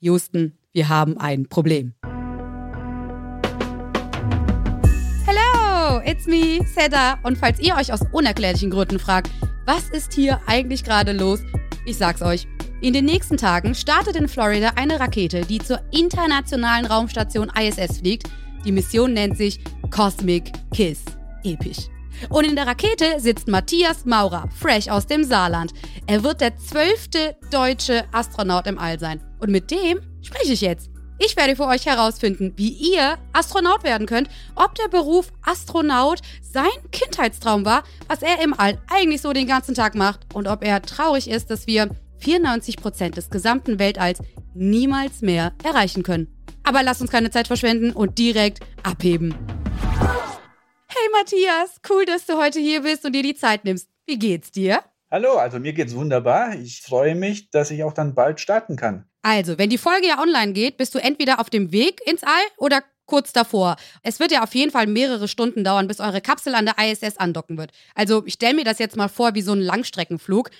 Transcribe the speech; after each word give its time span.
Houston, 0.00 0.58
wir 0.72 0.88
haben 0.88 1.18
ein 1.18 1.46
Problem. 1.48 1.94
Hello, 5.26 6.00
it's 6.04 6.26
me, 6.26 6.64
Seda. 6.66 7.18
Und 7.22 7.38
falls 7.38 7.60
ihr 7.60 7.76
euch 7.76 7.92
aus 7.92 8.00
unerklärlichen 8.12 8.70
Gründen 8.70 8.98
fragt, 8.98 9.30
was 9.66 9.88
ist 9.90 10.14
hier 10.14 10.40
eigentlich 10.46 10.84
gerade 10.84 11.12
los? 11.12 11.40
Ich 11.86 11.98
sag's 11.98 12.22
euch. 12.22 12.48
In 12.80 12.94
den 12.94 13.04
nächsten 13.04 13.36
Tagen 13.36 13.74
startet 13.74 14.16
in 14.16 14.26
Florida 14.26 14.72
eine 14.76 14.98
Rakete, 14.98 15.42
die 15.42 15.58
zur 15.58 15.80
internationalen 15.92 16.86
Raumstation 16.86 17.52
ISS 17.54 17.98
fliegt. 17.98 18.30
Die 18.64 18.72
Mission 18.72 19.12
nennt 19.12 19.36
sich 19.36 19.60
Cosmic 19.90 20.50
Kiss. 20.72 21.04
Episch. 21.44 21.88
Und 22.30 22.44
in 22.44 22.56
der 22.56 22.66
Rakete 22.66 23.18
sitzt 23.18 23.48
Matthias 23.48 24.04
Maurer, 24.06 24.48
fresh 24.50 24.88
aus 24.88 25.06
dem 25.06 25.24
Saarland. 25.24 25.72
Er 26.06 26.22
wird 26.22 26.40
der 26.40 26.56
zwölfte 26.56 27.36
deutsche 27.50 28.04
Astronaut 28.12 28.66
im 28.66 28.78
All 28.78 28.98
sein. 28.98 29.20
Und 29.40 29.50
mit 29.50 29.70
dem 29.70 30.00
spreche 30.22 30.52
ich 30.52 30.60
jetzt. 30.60 30.90
Ich 31.18 31.36
werde 31.36 31.54
für 31.54 31.66
euch 31.66 31.84
herausfinden, 31.84 32.54
wie 32.56 32.70
ihr 32.70 33.18
Astronaut 33.34 33.84
werden 33.84 34.06
könnt, 34.06 34.30
ob 34.54 34.74
der 34.74 34.88
Beruf 34.88 35.30
Astronaut 35.42 36.20
sein 36.40 36.70
Kindheitstraum 36.92 37.66
war, 37.66 37.84
was 38.08 38.22
er 38.22 38.42
im 38.42 38.54
All 38.58 38.78
eigentlich 38.90 39.20
so 39.20 39.32
den 39.34 39.46
ganzen 39.46 39.74
Tag 39.74 39.94
macht 39.94 40.34
und 40.34 40.48
ob 40.48 40.64
er 40.64 40.80
traurig 40.80 41.28
ist, 41.28 41.50
dass 41.50 41.66
wir 41.66 41.90
94% 42.22 43.10
des 43.10 43.28
gesamten 43.28 43.78
Weltalls 43.78 44.20
niemals 44.54 45.20
mehr 45.20 45.52
erreichen 45.62 46.02
können. 46.02 46.28
Aber 46.62 46.82
lasst 46.82 47.02
uns 47.02 47.10
keine 47.10 47.30
Zeit 47.30 47.48
verschwenden 47.48 47.92
und 47.92 48.18
direkt 48.18 48.60
abheben. 48.82 49.34
Hey 50.88 51.08
Matthias, 51.12 51.80
cool, 51.90 52.06
dass 52.06 52.24
du 52.24 52.38
heute 52.38 52.60
hier 52.60 52.82
bist 52.82 53.04
und 53.04 53.14
dir 53.14 53.22
die 53.22 53.34
Zeit 53.34 53.64
nimmst. 53.64 53.88
Wie 54.06 54.18
geht's 54.18 54.50
dir? 54.50 54.80
Hallo, 55.10 55.34
also 55.34 55.58
mir 55.58 55.72
geht's 55.72 55.94
wunderbar. 55.94 56.54
Ich 56.54 56.82
freue 56.82 57.14
mich, 57.14 57.50
dass 57.50 57.70
ich 57.70 57.84
auch 57.84 57.92
dann 57.92 58.14
bald 58.14 58.40
starten 58.40 58.76
kann. 58.76 59.09
Also, 59.22 59.58
wenn 59.58 59.70
die 59.70 59.78
Folge 59.78 60.08
ja 60.08 60.20
online 60.20 60.52
geht, 60.52 60.76
bist 60.76 60.94
du 60.94 60.98
entweder 60.98 61.40
auf 61.40 61.50
dem 61.50 61.72
Weg 61.72 62.00
ins 62.06 62.22
All 62.22 62.42
oder 62.56 62.82
kurz 63.06 63.32
davor. 63.32 63.76
Es 64.02 64.20
wird 64.20 64.32
ja 64.32 64.42
auf 64.42 64.54
jeden 64.54 64.70
Fall 64.70 64.86
mehrere 64.86 65.28
Stunden 65.28 65.64
dauern, 65.64 65.88
bis 65.88 66.00
eure 66.00 66.20
Kapsel 66.20 66.54
an 66.54 66.66
der 66.66 66.78
ISS 66.78 67.16
andocken 67.16 67.58
wird. 67.58 67.72
Also, 67.94 68.24
ich 68.24 68.34
stelle 68.34 68.54
mir 68.54 68.64
das 68.64 68.78
jetzt 68.78 68.96
mal 68.96 69.08
vor 69.08 69.34
wie 69.34 69.42
so 69.42 69.52
ein 69.52 69.60
Langstreckenflug. 69.60 70.50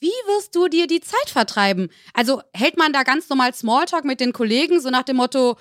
Wie 0.00 0.06
wirst 0.06 0.54
du 0.56 0.68
dir 0.68 0.86
die 0.86 1.00
Zeit 1.00 1.28
vertreiben? 1.28 1.90
Also, 2.14 2.42
hält 2.54 2.78
man 2.78 2.92
da 2.92 3.02
ganz 3.02 3.28
normal 3.28 3.54
Smalltalk 3.54 4.04
mit 4.04 4.20
den 4.20 4.32
Kollegen, 4.32 4.80
so 4.80 4.88
nach 4.90 5.02
dem 5.02 5.16
Motto, 5.16 5.56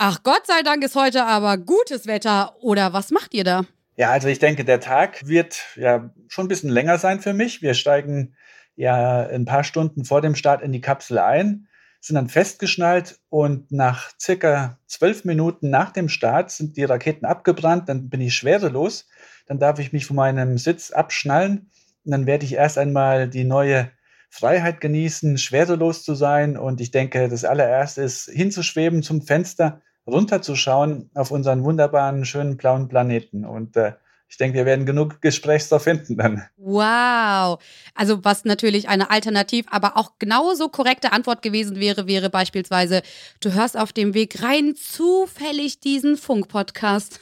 Ach 0.00 0.22
Gott 0.22 0.46
sei 0.46 0.62
Dank 0.62 0.84
ist 0.84 0.94
heute 0.94 1.24
aber 1.24 1.58
gutes 1.58 2.06
Wetter. 2.06 2.54
Oder 2.60 2.92
was 2.92 3.10
macht 3.10 3.34
ihr 3.34 3.42
da? 3.42 3.64
Ja, 3.96 4.10
also 4.10 4.28
ich 4.28 4.38
denke, 4.38 4.64
der 4.64 4.78
Tag 4.78 5.26
wird 5.26 5.60
ja 5.74 6.10
schon 6.28 6.44
ein 6.44 6.48
bisschen 6.48 6.70
länger 6.70 6.98
sein 6.98 7.18
für 7.18 7.34
mich. 7.34 7.62
Wir 7.62 7.74
steigen 7.74 8.36
ja 8.76 9.26
ein 9.26 9.44
paar 9.44 9.64
Stunden 9.64 10.04
vor 10.04 10.22
dem 10.22 10.36
Start 10.36 10.62
in 10.62 10.70
die 10.70 10.80
Kapsel 10.80 11.18
ein, 11.18 11.66
sind 12.00 12.14
dann 12.14 12.28
festgeschnallt 12.28 13.18
und 13.28 13.72
nach 13.72 14.10
circa 14.20 14.78
zwölf 14.86 15.24
Minuten 15.24 15.70
nach 15.70 15.92
dem 15.92 16.08
Start 16.08 16.50
sind 16.50 16.76
die 16.76 16.84
Raketen 16.84 17.26
abgebrannt. 17.26 17.88
Dann 17.88 18.08
bin 18.08 18.20
ich 18.20 18.34
schwerelos. 18.34 19.08
Dann 19.46 19.58
darf 19.58 19.78
ich 19.78 19.92
mich 19.92 20.06
von 20.06 20.16
meinem 20.16 20.58
Sitz 20.58 20.90
abschnallen 20.90 21.70
und 22.04 22.12
dann 22.12 22.26
werde 22.26 22.44
ich 22.44 22.54
erst 22.54 22.78
einmal 22.78 23.28
die 23.28 23.44
neue 23.44 23.90
Freiheit 24.30 24.80
genießen, 24.80 25.38
schwerelos 25.38 26.04
zu 26.04 26.14
sein. 26.14 26.56
Und 26.56 26.80
ich 26.80 26.90
denke, 26.90 27.28
das 27.28 27.44
allererste 27.44 28.02
ist 28.02 28.30
hinzuschweben 28.32 29.02
zum 29.02 29.22
Fenster 29.22 29.82
runterzuschauen 30.06 31.10
auf 31.14 31.30
unseren 31.30 31.64
wunderbaren, 31.64 32.24
schönen 32.24 32.56
blauen 32.56 32.88
Planeten. 32.88 33.44
Und 33.44 33.76
äh, 33.76 33.92
ich 34.28 34.36
denke, 34.36 34.58
wir 34.58 34.66
werden 34.66 34.84
genug 34.84 35.22
Gesprächsstoff 35.22 35.84
finden 35.84 36.16
dann. 36.18 36.44
Wow. 36.56 37.58
Also 37.94 38.24
was 38.24 38.44
natürlich 38.44 38.88
eine 38.88 39.10
alternativ, 39.10 39.64
aber 39.70 39.96
auch 39.96 40.12
genauso 40.18 40.68
korrekte 40.68 41.12
Antwort 41.12 41.40
gewesen 41.40 41.76
wäre, 41.80 42.06
wäre 42.06 42.28
beispielsweise, 42.28 43.02
du 43.40 43.54
hörst 43.54 43.78
auf 43.78 43.92
dem 43.92 44.12
Weg 44.12 44.42
rein 44.42 44.74
zufällig 44.76 45.80
diesen 45.80 46.16
Funk-Podcast. 46.16 47.20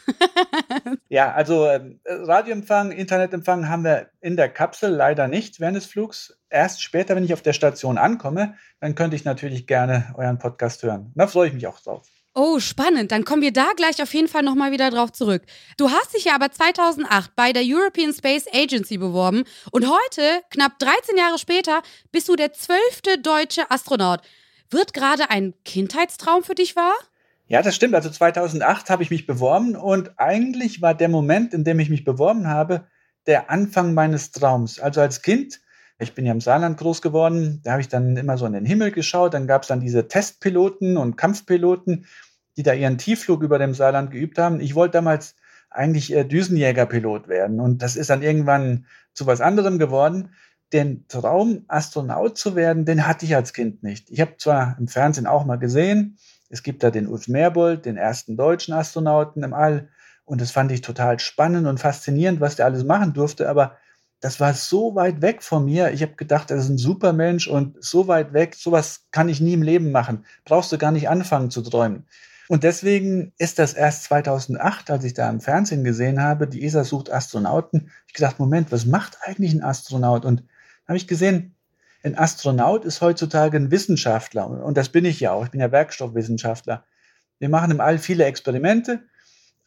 ja, 1.08 1.32
also 1.32 1.64
äh, 1.66 1.80
Radioempfang, 2.06 2.90
Internetempfang 2.90 3.68
haben 3.68 3.84
wir 3.84 4.10
in 4.20 4.36
der 4.36 4.48
Kapsel 4.48 4.90
leider 4.90 5.28
nicht 5.28 5.60
während 5.60 5.76
des 5.76 5.86
Flugs. 5.86 6.36
Erst 6.50 6.82
später, 6.82 7.14
wenn 7.14 7.24
ich 7.24 7.34
auf 7.34 7.42
der 7.42 7.52
Station 7.52 7.98
ankomme, 7.98 8.54
dann 8.80 8.94
könnte 8.96 9.14
ich 9.14 9.24
natürlich 9.24 9.66
gerne 9.66 10.12
euren 10.16 10.38
Podcast 10.38 10.82
hören. 10.82 11.12
Da 11.14 11.28
freue 11.28 11.48
ich 11.48 11.54
mich 11.54 11.66
auch 11.66 11.80
drauf. 11.80 12.08
Oh, 12.38 12.60
spannend. 12.60 13.12
Dann 13.12 13.24
kommen 13.24 13.40
wir 13.40 13.50
da 13.50 13.68
gleich 13.76 14.02
auf 14.02 14.12
jeden 14.12 14.28
Fall 14.28 14.42
nochmal 14.42 14.70
wieder 14.70 14.90
drauf 14.90 15.10
zurück. 15.10 15.40
Du 15.78 15.90
hast 15.90 16.14
dich 16.14 16.26
ja 16.26 16.34
aber 16.34 16.52
2008 16.52 17.34
bei 17.34 17.54
der 17.54 17.62
European 17.64 18.12
Space 18.12 18.44
Agency 18.52 18.98
beworben 18.98 19.44
und 19.70 19.86
heute, 19.86 20.42
knapp 20.50 20.78
13 20.78 21.16
Jahre 21.16 21.38
später, 21.38 21.80
bist 22.12 22.28
du 22.28 22.36
der 22.36 22.52
zwölfte 22.52 23.16
deutsche 23.22 23.70
Astronaut. 23.70 24.20
Wird 24.68 24.92
gerade 24.92 25.30
ein 25.30 25.54
Kindheitstraum 25.64 26.42
für 26.42 26.54
dich 26.54 26.76
wahr? 26.76 26.92
Ja, 27.46 27.62
das 27.62 27.74
stimmt. 27.74 27.94
Also 27.94 28.10
2008 28.10 28.90
habe 28.90 29.02
ich 29.02 29.10
mich 29.10 29.26
beworben 29.26 29.74
und 29.74 30.20
eigentlich 30.20 30.82
war 30.82 30.92
der 30.92 31.08
Moment, 31.08 31.54
in 31.54 31.64
dem 31.64 31.80
ich 31.80 31.88
mich 31.88 32.04
beworben 32.04 32.48
habe, 32.48 32.86
der 33.26 33.48
Anfang 33.48 33.94
meines 33.94 34.30
Traums. 34.32 34.78
Also 34.78 35.00
als 35.00 35.22
Kind 35.22 35.62
ich 35.98 36.14
bin 36.14 36.26
ja 36.26 36.32
im 36.32 36.40
Saarland 36.40 36.76
groß 36.76 37.00
geworden, 37.00 37.60
da 37.64 37.72
habe 37.72 37.80
ich 37.80 37.88
dann 37.88 38.16
immer 38.16 38.36
so 38.36 38.44
in 38.44 38.52
den 38.52 38.66
Himmel 38.66 38.90
geschaut, 38.90 39.32
dann 39.32 39.46
gab 39.46 39.62
es 39.62 39.68
dann 39.68 39.80
diese 39.80 40.08
Testpiloten 40.08 40.96
und 40.96 41.16
Kampfpiloten 41.16 42.06
die 42.56 42.62
da 42.62 42.72
ihren 42.72 42.98
Tiefflug 42.98 43.42
über 43.42 43.58
dem 43.58 43.74
Saarland 43.74 44.10
geübt 44.10 44.38
haben. 44.38 44.60
Ich 44.60 44.74
wollte 44.74 44.92
damals 44.92 45.34
eigentlich 45.70 46.12
äh, 46.12 46.24
Düsenjägerpilot 46.24 47.28
werden 47.28 47.60
und 47.60 47.82
das 47.82 47.96
ist 47.96 48.10
dann 48.10 48.22
irgendwann 48.22 48.86
zu 49.12 49.26
was 49.26 49.40
anderem 49.40 49.78
geworden. 49.78 50.30
Den 50.72 51.06
Traum, 51.08 51.64
Astronaut 51.68 52.38
zu 52.38 52.56
werden, 52.56 52.84
den 52.84 53.06
hatte 53.06 53.24
ich 53.24 53.36
als 53.36 53.52
Kind 53.52 53.82
nicht. 53.82 54.10
Ich 54.10 54.20
habe 54.20 54.36
zwar 54.38 54.76
im 54.78 54.88
Fernsehen 54.88 55.26
auch 55.26 55.44
mal 55.44 55.56
gesehen, 55.56 56.18
es 56.48 56.62
gibt 56.62 56.82
da 56.82 56.90
den 56.90 57.08
Ulf 57.08 57.28
Merbold, 57.28 57.84
den 57.84 57.96
ersten 57.96 58.36
deutschen 58.36 58.74
Astronauten 58.74 59.42
im 59.42 59.52
All 59.52 59.88
und 60.24 60.40
das 60.40 60.50
fand 60.50 60.72
ich 60.72 60.80
total 60.80 61.18
spannend 61.20 61.66
und 61.66 61.78
faszinierend, 61.78 62.40
was 62.40 62.56
der 62.56 62.66
alles 62.66 62.84
machen 62.84 63.12
durfte, 63.12 63.48
aber 63.48 63.76
das 64.20 64.40
war 64.40 64.54
so 64.54 64.94
weit 64.94 65.20
weg 65.20 65.42
von 65.42 65.64
mir. 65.64 65.92
Ich 65.92 66.02
habe 66.02 66.14
gedacht, 66.14 66.50
er 66.50 66.56
ist 66.56 66.68
ein 66.68 66.78
Supermensch 66.78 67.46
und 67.48 67.76
so 67.82 68.08
weit 68.08 68.32
weg, 68.32 68.54
sowas 68.54 69.06
kann 69.10 69.28
ich 69.28 69.40
nie 69.40 69.52
im 69.52 69.62
Leben 69.62 69.92
machen. 69.92 70.24
Brauchst 70.44 70.72
du 70.72 70.78
gar 70.78 70.90
nicht 70.90 71.08
anfangen 71.08 71.50
zu 71.50 71.62
träumen. 71.62 72.06
Und 72.48 72.62
deswegen 72.62 73.32
ist 73.38 73.58
das 73.58 73.74
erst 73.74 74.04
2008, 74.04 74.90
als 74.90 75.04
ich 75.04 75.14
da 75.14 75.28
im 75.28 75.40
Fernsehen 75.40 75.84
gesehen 75.84 76.22
habe, 76.22 76.46
die 76.46 76.64
ESA 76.64 76.84
sucht 76.84 77.10
Astronauten. 77.10 77.90
Ich 78.06 78.14
gedacht, 78.14 78.38
Moment, 78.38 78.70
was 78.70 78.86
macht 78.86 79.18
eigentlich 79.22 79.52
ein 79.52 79.62
Astronaut? 79.62 80.24
Und 80.24 80.44
habe 80.86 80.96
ich 80.96 81.08
gesehen, 81.08 81.56
ein 82.04 82.16
Astronaut 82.16 82.84
ist 82.84 83.00
heutzutage 83.00 83.56
ein 83.56 83.70
Wissenschaftler. 83.70 84.48
Und 84.48 84.76
das 84.76 84.90
bin 84.90 85.04
ich 85.04 85.18
ja 85.18 85.32
auch. 85.32 85.44
Ich 85.44 85.50
bin 85.50 85.60
ja 85.60 85.72
Werkstoffwissenschaftler. 85.72 86.84
Wir 87.38 87.48
machen 87.48 87.72
im 87.72 87.80
All 87.80 87.98
viele 87.98 88.24
Experimente. 88.24 89.00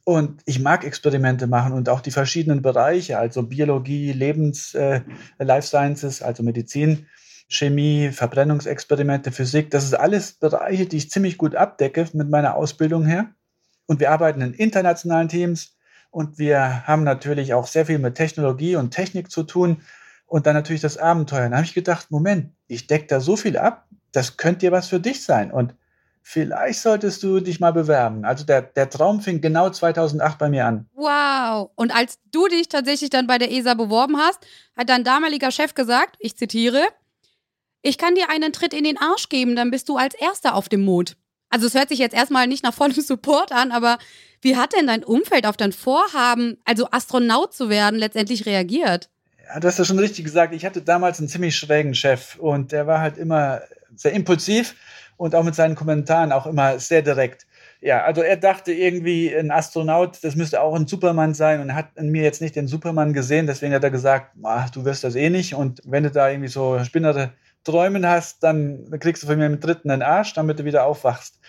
Und 0.06 0.42
ich 0.46 0.60
mag 0.60 0.86
Experimente 0.86 1.46
machen 1.46 1.74
und 1.74 1.90
auch 1.90 2.02
die 2.02 2.12
verschiedenen 2.12 2.62
Bereiche, 2.62 3.20
also 3.20 3.44
Biologie, 3.44 4.12
Lebens, 4.12 4.74
äh, 4.74 5.02
Life 5.38 5.68
Sciences, 5.68 6.22
also 6.22 6.42
Medizin. 6.42 7.06
Chemie, 7.50 8.12
Verbrennungsexperimente, 8.12 9.32
Physik. 9.32 9.72
Das 9.72 9.84
ist 9.84 9.96
alles 9.96 10.34
Bereiche, 10.34 10.86
die 10.86 10.98
ich 10.98 11.10
ziemlich 11.10 11.38
gut 11.38 11.56
abdecke 11.56 12.08
mit 12.14 12.30
meiner 12.30 12.56
Ausbildung 12.56 13.06
her. 13.06 13.28
Und 13.88 14.00
wir 14.00 14.12
arbeiten 14.12 14.42
in 14.42 14.54
internationalen 14.54 15.30
Teams 15.30 15.76
und 16.12 16.38
wir 16.38 16.88
haben 16.88 17.04
natürlich 17.04 17.56
auch 17.56 17.66
sehr 17.66 17.88
viel 17.88 17.98
mit 17.98 18.16
Technologie 18.16 18.76
und 18.76 18.92
Technik 18.92 19.32
zu 19.32 19.44
tun 19.44 19.82
und 20.28 20.46
dann 20.46 20.54
natürlich 20.54 20.82
das 20.82 20.98
Abenteuer. 20.98 21.50
Da 21.50 21.58
habe 21.58 21.66
ich 21.66 21.74
gedacht, 21.74 22.12
Moment, 22.12 22.54
ich 22.68 22.86
decke 22.86 23.08
da 23.08 23.20
so 23.20 23.36
viel 23.36 23.58
ab, 23.58 23.88
das 24.12 24.38
könnte 24.38 24.68
ja 24.68 24.72
was 24.72 24.88
für 24.88 25.00
dich 25.00 25.24
sein. 25.24 25.52
Und 25.52 25.74
vielleicht 26.22 26.82
solltest 26.82 27.24
du 27.24 27.40
dich 27.40 27.60
mal 27.60 27.74
bewerben. 27.74 28.26
Also 28.26 28.46
der, 28.46 28.62
der 28.62 28.92
Traum 28.92 29.22
fing 29.22 29.42
genau 29.42 29.72
2008 29.72 30.38
bei 30.38 30.50
mir 30.50 30.68
an. 30.68 30.88
Wow. 30.94 31.72
Und 31.76 31.96
als 31.96 32.20
du 32.32 32.48
dich 32.48 32.70
tatsächlich 32.70 33.10
dann 33.10 33.26
bei 33.26 33.40
der 33.40 33.52
ESA 33.52 33.74
beworben 33.74 34.18
hast, 34.18 34.40
hat 34.78 34.90
dein 34.90 35.04
damaliger 35.04 35.50
Chef 35.50 35.74
gesagt, 35.74 36.16
ich 36.20 36.38
zitiere, 36.38 36.84
ich 37.82 37.98
kann 37.98 38.16
dir 38.16 38.30
einen 38.30 38.54
Tritt 38.54 38.74
in 38.74 38.84
den 38.84 38.98
Arsch 38.98 39.30
geben, 39.30 39.56
dann 39.56 39.72
bist 39.72 39.90
du 39.90 39.98
als 39.98 40.16
Erster 40.16 40.56
auf 40.56 40.70
dem 40.70 40.82
Mond. 40.82 41.16
Also 41.50 41.66
es 41.66 41.74
hört 41.74 41.90
sich 41.90 42.00
jetzt 42.00 42.14
erstmal 42.14 42.48
nicht 42.48 42.64
nach 42.64 42.74
vollem 42.74 42.94
Support 42.94 43.52
an, 43.52 43.72
aber 43.72 43.98
wie 44.42 44.56
hat 44.56 44.74
denn 44.74 44.88
dein 44.88 45.04
Umfeld 45.04 45.46
auf 45.46 45.58
dein 45.58 45.72
Vorhaben, 45.72 46.58
also 46.66 46.88
Astronaut 46.92 47.54
zu 47.54 47.70
werden, 47.70 48.00
letztendlich 48.00 48.46
reagiert? 48.46 49.10
Ja, 49.46 49.60
du 49.60 49.68
hast 49.68 49.80
ja 49.80 49.86
schon 49.86 50.00
richtig 50.00 50.26
gesagt. 50.26 50.54
Ich 50.54 50.66
hatte 50.66 50.82
damals 50.82 51.20
einen 51.20 51.28
ziemlich 51.28 51.56
schrägen 51.56 51.96
Chef 51.96 52.36
und 52.38 52.72
der 52.72 52.86
war 52.86 53.02
halt 53.02 53.18
immer 53.18 53.62
sehr 53.96 54.14
impulsiv 54.14 54.76
und 55.18 55.34
auch 55.34 55.44
mit 55.44 55.56
seinen 55.56 55.76
Kommentaren 55.76 56.32
auch 56.32 56.46
immer 56.46 56.80
sehr 56.80 57.02
direkt. 57.02 57.48
Ja, 57.82 58.04
also 58.04 58.22
er 58.22 58.38
dachte 58.38 58.74
irgendwie, 58.74 59.34
ein 59.34 59.52
Astronaut, 59.52 60.20
das 60.22 60.36
müsste 60.36 60.62
auch 60.62 60.76
ein 60.76 60.86
Superman 60.86 61.34
sein 61.34 61.62
und 61.62 61.74
hat 61.74 61.88
in 61.96 62.10
mir 62.10 62.24
jetzt 62.24 62.42
nicht 62.42 62.56
den 62.56 62.68
Superman 62.68 63.14
gesehen, 63.14 63.48
deswegen 63.48 63.74
hat 63.74 63.84
er 63.84 63.90
gesagt, 63.90 64.36
ah, 64.44 64.68
du 64.74 64.84
wirst 64.84 65.04
das 65.04 65.16
eh 65.16 65.30
nicht 65.30 65.56
und 65.56 65.82
wenn 65.86 66.04
du 66.04 66.12
da 66.12 66.30
irgendwie 66.30 66.50
so 66.50 66.84
spinnere 66.84 67.32
Träumen 67.70 68.06
hast, 68.06 68.44
dann 68.44 68.90
kriegst 69.00 69.24
du 69.24 69.28
von 69.28 69.38
mir 69.38 69.46
einen 69.46 69.60
dritten 69.60 69.92
einen 69.92 70.02
Arsch, 70.02 70.34
damit 70.34 70.60
du 70.60 70.66
wieder 70.66 70.86
aufwachst. 70.86 71.40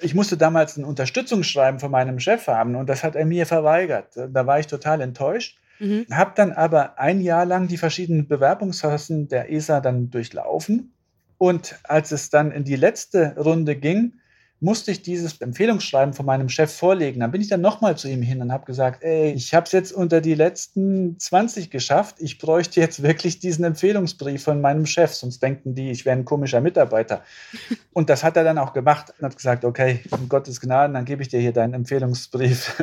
Ich 0.00 0.14
musste 0.14 0.36
damals 0.36 0.76
ein 0.76 0.84
Unterstützungsschreiben 0.84 1.80
von 1.80 1.90
meinem 1.90 2.18
Chef 2.18 2.46
haben 2.48 2.76
und 2.76 2.88
das 2.88 3.04
hat 3.04 3.14
er 3.14 3.24
mir 3.24 3.46
verweigert. 3.46 4.16
Da 4.16 4.46
war 4.46 4.58
ich 4.58 4.66
total 4.66 5.00
enttäuscht. 5.00 5.58
Mhm. 5.78 6.06
Habe 6.10 6.32
dann 6.34 6.52
aber 6.52 6.98
ein 6.98 7.20
Jahr 7.20 7.44
lang 7.44 7.68
die 7.68 7.78
verschiedenen 7.78 8.28
Bewerbungsphasen 8.28 9.28
der 9.28 9.50
ESA 9.50 9.80
dann 9.80 10.10
durchlaufen 10.10 10.94
Und 11.38 11.76
als 11.84 12.12
es 12.12 12.30
dann 12.30 12.52
in 12.52 12.64
die 12.64 12.76
letzte 12.76 13.34
Runde 13.36 13.74
ging, 13.74 14.14
musste 14.62 14.92
ich 14.92 15.02
dieses 15.02 15.40
Empfehlungsschreiben 15.40 16.14
von 16.14 16.24
meinem 16.24 16.48
Chef 16.48 16.72
vorlegen. 16.72 17.18
Dann 17.20 17.32
bin 17.32 17.40
ich 17.40 17.48
dann 17.48 17.60
nochmal 17.60 17.96
zu 17.98 18.08
ihm 18.08 18.22
hin 18.22 18.40
und 18.40 18.52
habe 18.52 18.64
gesagt, 18.64 19.02
ey, 19.02 19.32
ich 19.32 19.54
habe 19.54 19.66
es 19.66 19.72
jetzt 19.72 19.92
unter 19.92 20.20
die 20.20 20.34
letzten 20.34 21.18
20 21.18 21.68
geschafft. 21.68 22.16
Ich 22.20 22.38
bräuchte 22.38 22.78
jetzt 22.80 23.02
wirklich 23.02 23.40
diesen 23.40 23.64
Empfehlungsbrief 23.64 24.44
von 24.44 24.60
meinem 24.60 24.86
Chef, 24.86 25.12
sonst 25.14 25.42
denken 25.42 25.74
die, 25.74 25.90
ich 25.90 26.04
wäre 26.04 26.16
ein 26.16 26.24
komischer 26.24 26.60
Mitarbeiter. 26.60 27.24
Und 27.92 28.08
das 28.08 28.22
hat 28.22 28.36
er 28.36 28.44
dann 28.44 28.56
auch 28.56 28.72
gemacht 28.72 29.12
und 29.18 29.26
hat 29.26 29.36
gesagt, 29.36 29.64
okay, 29.66 30.00
in 30.10 30.28
Gottes 30.28 30.60
Gnaden, 30.60 30.94
dann 30.94 31.04
gebe 31.04 31.22
ich 31.22 31.28
dir 31.28 31.40
hier 31.40 31.52
deinen 31.52 31.74
Empfehlungsbrief. 31.74 32.82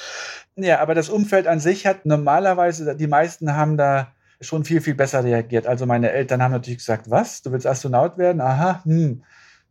ja, 0.56 0.80
aber 0.80 0.94
das 0.94 1.08
Umfeld 1.08 1.48
an 1.48 1.58
sich 1.58 1.86
hat 1.86 2.06
normalerweise, 2.06 2.94
die 2.94 3.08
meisten 3.08 3.56
haben 3.56 3.76
da 3.76 4.12
schon 4.40 4.64
viel, 4.64 4.80
viel 4.80 4.94
besser 4.94 5.24
reagiert. 5.24 5.66
Also 5.66 5.86
meine 5.86 6.12
Eltern 6.12 6.40
haben 6.40 6.52
natürlich 6.52 6.78
gesagt, 6.78 7.10
was, 7.10 7.42
du 7.42 7.50
willst 7.50 7.66
Astronaut 7.66 8.16
werden? 8.16 8.40
Aha, 8.40 8.84
hm 8.84 9.22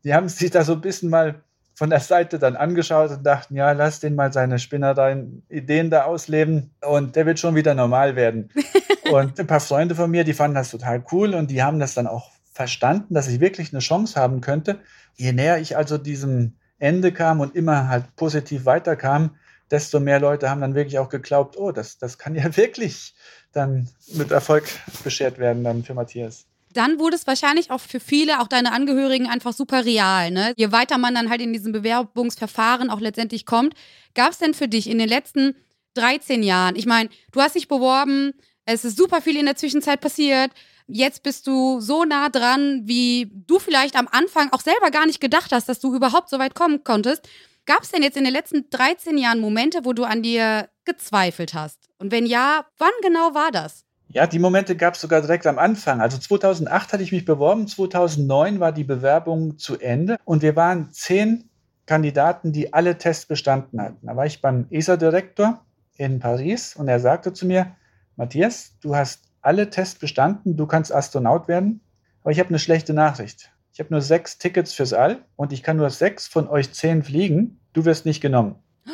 die 0.03 0.13
haben 0.13 0.29
sich 0.29 0.51
da 0.51 0.63
so 0.63 0.73
ein 0.73 0.81
bisschen 0.81 1.09
mal 1.09 1.43
von 1.75 1.89
der 1.89 1.99
Seite 1.99 2.37
dann 2.37 2.55
angeschaut 2.55 3.09
und 3.11 3.23
dachten, 3.23 3.55
ja, 3.55 3.71
lass 3.71 3.99
den 3.99 4.15
mal 4.15 4.31
seine 4.31 4.59
Spinnereien, 4.59 5.43
Ideen 5.49 5.89
da 5.89 6.03
ausleben 6.03 6.71
und 6.81 7.15
der 7.15 7.25
wird 7.25 7.39
schon 7.39 7.55
wieder 7.55 7.73
normal 7.73 8.15
werden. 8.15 8.51
und 9.11 9.39
ein 9.39 9.47
paar 9.47 9.59
Freunde 9.59 9.95
von 9.95 10.11
mir, 10.11 10.23
die 10.23 10.33
fanden 10.33 10.55
das 10.55 10.69
total 10.69 11.03
cool 11.11 11.33
und 11.33 11.49
die 11.49 11.63
haben 11.63 11.79
das 11.79 11.95
dann 11.95 12.07
auch 12.07 12.31
verstanden, 12.51 13.15
dass 13.15 13.27
ich 13.27 13.39
wirklich 13.39 13.73
eine 13.73 13.79
Chance 13.79 14.19
haben 14.19 14.41
könnte. 14.41 14.79
Je 15.15 15.31
näher 15.31 15.57
ich 15.57 15.75
also 15.75 15.97
diesem 15.97 16.57
Ende 16.77 17.11
kam 17.11 17.39
und 17.39 17.55
immer 17.55 17.87
halt 17.87 18.15
positiv 18.15 18.65
weiterkam, 18.65 19.35
desto 19.71 19.99
mehr 19.99 20.19
Leute 20.19 20.49
haben 20.49 20.61
dann 20.61 20.75
wirklich 20.75 20.99
auch 20.99 21.09
geglaubt, 21.09 21.57
oh, 21.57 21.71
das, 21.71 21.97
das 21.97 22.19
kann 22.19 22.35
ja 22.35 22.55
wirklich 22.57 23.15
dann 23.51 23.89
mit 24.13 24.31
Erfolg 24.31 24.65
beschert 25.03 25.39
werden 25.39 25.63
dann 25.63 25.83
für 25.83 25.93
Matthias 25.93 26.45
dann 26.73 26.99
wurde 26.99 27.15
es 27.15 27.27
wahrscheinlich 27.27 27.71
auch 27.71 27.79
für 27.79 27.99
viele, 27.99 28.39
auch 28.41 28.47
deine 28.47 28.71
Angehörigen, 28.71 29.27
einfach 29.27 29.53
super 29.53 29.85
real. 29.85 30.31
Ne? 30.31 30.53
Je 30.57 30.71
weiter 30.71 30.97
man 30.97 31.15
dann 31.15 31.29
halt 31.29 31.41
in 31.41 31.53
diesem 31.53 31.71
Bewerbungsverfahren 31.71 32.89
auch 32.89 32.99
letztendlich 32.99 33.45
kommt, 33.45 33.73
gab 34.15 34.31
es 34.31 34.39
denn 34.39 34.53
für 34.53 34.67
dich 34.67 34.89
in 34.89 34.99
den 34.99 35.09
letzten 35.09 35.55
13 35.95 36.43
Jahren, 36.43 36.75
ich 36.75 36.85
meine, 36.85 37.09
du 37.31 37.41
hast 37.41 37.55
dich 37.55 37.67
beworben, 37.67 38.33
es 38.65 38.85
ist 38.85 38.97
super 38.97 39.21
viel 39.21 39.37
in 39.37 39.45
der 39.45 39.55
Zwischenzeit 39.55 40.01
passiert, 40.01 40.51
jetzt 40.87 41.23
bist 41.23 41.47
du 41.47 41.79
so 41.79 42.03
nah 42.03 42.29
dran, 42.29 42.81
wie 42.85 43.31
du 43.31 43.59
vielleicht 43.59 43.95
am 43.95 44.07
Anfang 44.11 44.51
auch 44.51 44.61
selber 44.61 44.91
gar 44.91 45.05
nicht 45.05 45.21
gedacht 45.21 45.51
hast, 45.51 45.69
dass 45.69 45.79
du 45.79 45.95
überhaupt 45.95 46.29
so 46.29 46.39
weit 46.39 46.55
kommen 46.55 46.83
konntest. 46.83 47.27
Gab 47.65 47.83
es 47.83 47.91
denn 47.91 48.03
jetzt 48.03 48.17
in 48.17 48.25
den 48.25 48.33
letzten 48.33 48.69
13 48.69 49.17
Jahren 49.17 49.39
Momente, 49.39 49.85
wo 49.85 49.93
du 49.93 50.03
an 50.03 50.21
dir 50.21 50.69
gezweifelt 50.83 51.53
hast? 51.53 51.87
Und 51.97 52.11
wenn 52.11 52.25
ja, 52.25 52.65
wann 52.77 52.91
genau 53.01 53.33
war 53.33 53.51
das? 53.51 53.85
Ja, 54.13 54.27
die 54.27 54.37
Momente 54.37 54.75
gab 54.75 54.93
es 54.93 55.01
sogar 55.01 55.21
direkt 55.21 55.47
am 55.47 55.57
Anfang. 55.57 55.99
Also 55.99 56.19
2008 56.19 56.93
hatte 56.93 57.01
ich 57.01 57.11
mich 57.11 57.25
beworben, 57.25 57.67
2009 57.67 58.59
war 58.59 58.71
die 58.71 58.83
Bewerbung 58.83 59.57
zu 59.57 59.79
Ende 59.79 60.17
und 60.23 60.43
wir 60.43 60.55
waren 60.55 60.91
zehn 60.91 61.49
Kandidaten, 61.87 62.51
die 62.51 62.73
alle 62.73 62.99
Tests 62.99 63.25
bestanden 63.25 63.81
hatten. 63.81 64.05
Da 64.05 64.15
war 64.15 64.27
ich 64.27 64.39
beim 64.39 64.67
ESA-Direktor 64.69 65.65
in 65.97 66.19
Paris 66.19 66.75
und 66.75 66.87
er 66.87 66.99
sagte 66.99 67.33
zu 67.33 67.47
mir, 67.47 67.75
Matthias, 68.15 68.77
du 68.81 68.95
hast 68.95 69.23
alle 69.41 69.71
Tests 69.71 69.97
bestanden, 69.97 70.57
du 70.57 70.67
kannst 70.67 70.93
Astronaut 70.93 71.47
werden, 71.47 71.81
aber 72.21 72.31
ich 72.31 72.39
habe 72.39 72.49
eine 72.49 72.59
schlechte 72.59 72.93
Nachricht. 72.93 73.51
Ich 73.73 73.79
habe 73.79 73.89
nur 73.89 74.01
sechs 74.01 74.37
Tickets 74.37 74.73
fürs 74.73 74.93
All 74.93 75.25
und 75.35 75.51
ich 75.51 75.63
kann 75.63 75.77
nur 75.77 75.89
sechs 75.89 76.27
von 76.27 76.47
euch 76.47 76.71
zehn 76.71 77.01
fliegen. 77.01 77.59
Du 77.73 77.83
wirst 77.85 78.05
nicht 78.05 78.21
genommen. 78.21 78.55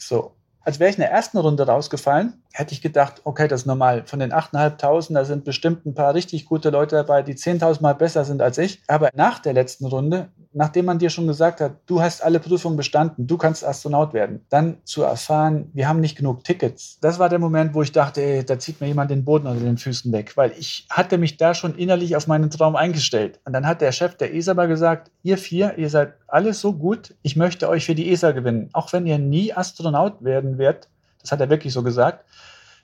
So, 0.00 0.37
als 0.68 0.78
wäre 0.78 0.90
ich 0.90 0.96
in 0.96 1.00
der 1.00 1.10
ersten 1.10 1.38
Runde 1.38 1.66
rausgefallen, 1.66 2.42
hätte 2.52 2.74
ich 2.74 2.82
gedacht, 2.82 3.22
okay, 3.24 3.48
das 3.48 3.62
ist 3.62 3.66
normal. 3.66 4.02
Von 4.04 4.18
den 4.18 4.34
8.500, 4.34 5.14
da 5.14 5.24
sind 5.24 5.44
bestimmt 5.44 5.86
ein 5.86 5.94
paar 5.94 6.12
richtig 6.12 6.44
gute 6.44 6.68
Leute 6.68 6.96
dabei, 6.96 7.22
die 7.22 7.36
10.000 7.36 7.80
Mal 7.80 7.94
besser 7.94 8.26
sind 8.26 8.42
als 8.42 8.58
ich. 8.58 8.82
Aber 8.86 9.08
nach 9.14 9.38
der 9.38 9.54
letzten 9.54 9.86
Runde, 9.86 10.28
nachdem 10.52 10.84
man 10.84 10.98
dir 10.98 11.08
schon 11.08 11.26
gesagt 11.26 11.62
hat, 11.62 11.76
du 11.86 12.02
hast 12.02 12.22
alle 12.22 12.38
Prüfungen 12.38 12.76
bestanden, 12.76 13.26
du 13.26 13.38
kannst 13.38 13.64
Astronaut 13.64 14.12
werden, 14.12 14.44
dann 14.50 14.76
zu 14.84 15.02
erfahren, 15.04 15.70
wir 15.72 15.88
haben 15.88 16.00
nicht 16.00 16.16
genug 16.16 16.44
Tickets. 16.44 16.98
Das 17.00 17.18
war 17.18 17.30
der 17.30 17.38
Moment, 17.38 17.72
wo 17.72 17.80
ich 17.80 17.92
dachte, 17.92 18.20
ey, 18.20 18.44
da 18.44 18.58
zieht 18.58 18.80
mir 18.80 18.88
jemand 18.88 19.10
den 19.10 19.24
Boden 19.24 19.46
unter 19.46 19.64
den 19.64 19.78
Füßen 19.78 20.12
weg, 20.12 20.36
weil 20.36 20.52
ich 20.58 20.86
hatte 20.90 21.16
mich 21.16 21.38
da 21.38 21.54
schon 21.54 21.76
innerlich 21.76 22.14
auf 22.14 22.26
meinen 22.26 22.50
Traum 22.50 22.76
eingestellt. 22.76 23.40
Und 23.46 23.54
dann 23.54 23.66
hat 23.66 23.80
der 23.80 23.92
Chef 23.92 24.16
der 24.16 24.34
ESA 24.34 24.50
aber 24.50 24.66
gesagt, 24.66 25.10
ihr 25.22 25.38
vier, 25.38 25.78
ihr 25.78 25.88
seid 25.88 26.14
alles 26.26 26.60
so 26.60 26.74
gut, 26.74 27.14
ich 27.22 27.36
möchte 27.36 27.68
euch 27.68 27.86
für 27.86 27.94
die 27.94 28.10
ESA 28.10 28.32
gewinnen. 28.32 28.68
Auch 28.72 28.92
wenn 28.92 29.06
ihr 29.06 29.18
nie 29.18 29.52
Astronaut 29.52 30.22
werden 30.24 30.57
werdet, 30.58 30.88
das 31.20 31.32
hat 31.32 31.40
er 31.40 31.50
wirklich 31.50 31.72
so 31.72 31.82
gesagt, 31.82 32.24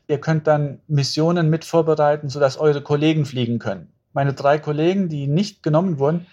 ihr 0.09 0.19
könnt 0.19 0.47
dann 0.47 0.81
Missionen 0.87 1.51
mit 1.51 1.65
vorbereiten, 1.65 2.29
sodass 2.29 2.59
eure 2.59 2.83
Kollegen 2.83 3.25
fliegen 3.25 3.59
können. 3.59 3.93
Meine 4.13 4.33
drei 4.33 4.59
Kollegen, 4.59 5.09
die 5.09 5.27
nicht 5.27 5.63
genommen 5.63 5.99
wurden, 5.99 6.27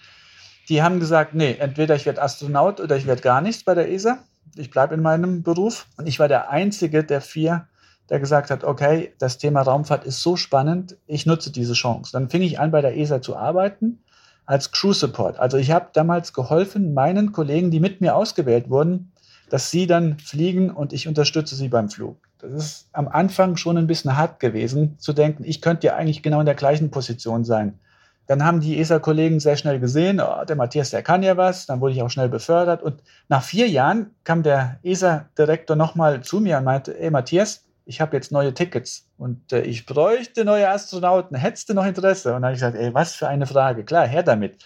die 0.68 0.82
haben 0.82 1.00
gesagt, 1.00 1.34
nee, 1.34 1.56
entweder 1.58 1.96
ich 1.96 2.06
werde 2.06 2.22
Astronaut 2.22 2.80
oder 2.80 2.96
ich 2.96 3.06
werde 3.06 3.22
gar 3.22 3.40
nichts 3.40 3.64
bei 3.64 3.74
der 3.74 3.90
ESA. 3.90 4.18
Ich 4.56 4.70
bleibe 4.70 4.94
in 4.94 5.02
meinem 5.02 5.42
Beruf. 5.42 5.86
Und 5.96 6.06
ich 6.06 6.18
war 6.18 6.28
der 6.28 6.50
einzige 6.50 7.02
der 7.02 7.20
vier, 7.20 7.66
der 8.10 8.20
gesagt 8.20 8.50
hat, 8.50 8.62
okay, 8.64 9.12
das 9.18 9.38
Thema 9.38 9.62
Raumfahrt 9.62 10.04
ist 10.04 10.22
so 10.22 10.36
spannend, 10.36 10.96
ich 11.06 11.26
nutze 11.26 11.50
diese 11.50 11.72
Chance. 11.72 12.12
Dann 12.12 12.30
fing 12.30 12.42
ich 12.42 12.60
an, 12.60 12.70
bei 12.70 12.80
der 12.80 12.96
ESA 12.96 13.22
zu 13.22 13.36
arbeiten 13.36 14.02
als 14.44 14.70
Crew 14.70 14.92
Support. 14.92 15.38
Also 15.38 15.56
ich 15.56 15.70
habe 15.70 15.88
damals 15.92 16.32
geholfen, 16.32 16.94
meinen 16.94 17.32
Kollegen, 17.32 17.70
die 17.70 17.80
mit 17.80 18.00
mir 18.00 18.14
ausgewählt 18.16 18.68
wurden, 18.68 19.11
dass 19.52 19.70
sie 19.70 19.86
dann 19.86 20.18
fliegen 20.18 20.70
und 20.70 20.94
ich 20.94 21.06
unterstütze 21.06 21.54
sie 21.54 21.68
beim 21.68 21.90
Flug. 21.90 22.16
Das 22.38 22.52
ist 22.52 22.88
am 22.92 23.06
Anfang 23.06 23.58
schon 23.58 23.76
ein 23.76 23.86
bisschen 23.86 24.16
hart 24.16 24.40
gewesen, 24.40 24.98
zu 24.98 25.12
denken, 25.12 25.44
ich 25.44 25.60
könnte 25.60 25.88
ja 25.88 25.94
eigentlich 25.94 26.22
genau 26.22 26.40
in 26.40 26.46
der 26.46 26.54
gleichen 26.54 26.90
Position 26.90 27.44
sein. 27.44 27.78
Dann 28.26 28.46
haben 28.46 28.60
die 28.60 28.78
ESA-Kollegen 28.78 29.40
sehr 29.40 29.58
schnell 29.58 29.78
gesehen, 29.78 30.22
oh, 30.22 30.42
der 30.46 30.56
Matthias, 30.56 30.88
der 30.88 31.02
kann 31.02 31.22
ja 31.22 31.36
was. 31.36 31.66
Dann 31.66 31.82
wurde 31.82 31.92
ich 31.92 32.02
auch 32.02 32.08
schnell 32.08 32.30
befördert. 32.30 32.82
Und 32.82 33.02
nach 33.28 33.42
vier 33.42 33.68
Jahren 33.68 34.12
kam 34.24 34.42
der 34.42 34.78
ESA-Direktor 34.84 35.76
nochmal 35.76 36.22
zu 36.22 36.40
mir 36.40 36.56
und 36.56 36.64
meinte, 36.64 36.98
ey 36.98 37.10
Matthias, 37.10 37.66
ich 37.84 38.00
habe 38.00 38.16
jetzt 38.16 38.32
neue 38.32 38.54
Tickets 38.54 39.06
und 39.18 39.52
äh, 39.52 39.60
ich 39.60 39.84
bräuchte 39.84 40.46
neue 40.46 40.70
Astronauten. 40.70 41.36
Hättest 41.36 41.68
du 41.68 41.74
noch 41.74 41.84
Interesse? 41.84 42.30
Und 42.30 42.36
dann 42.36 42.44
habe 42.44 42.54
ich 42.54 42.60
gesagt, 42.60 42.76
ey, 42.78 42.94
was 42.94 43.12
für 43.12 43.28
eine 43.28 43.44
Frage. 43.44 43.84
Klar, 43.84 44.06
her 44.06 44.22
damit. 44.22 44.64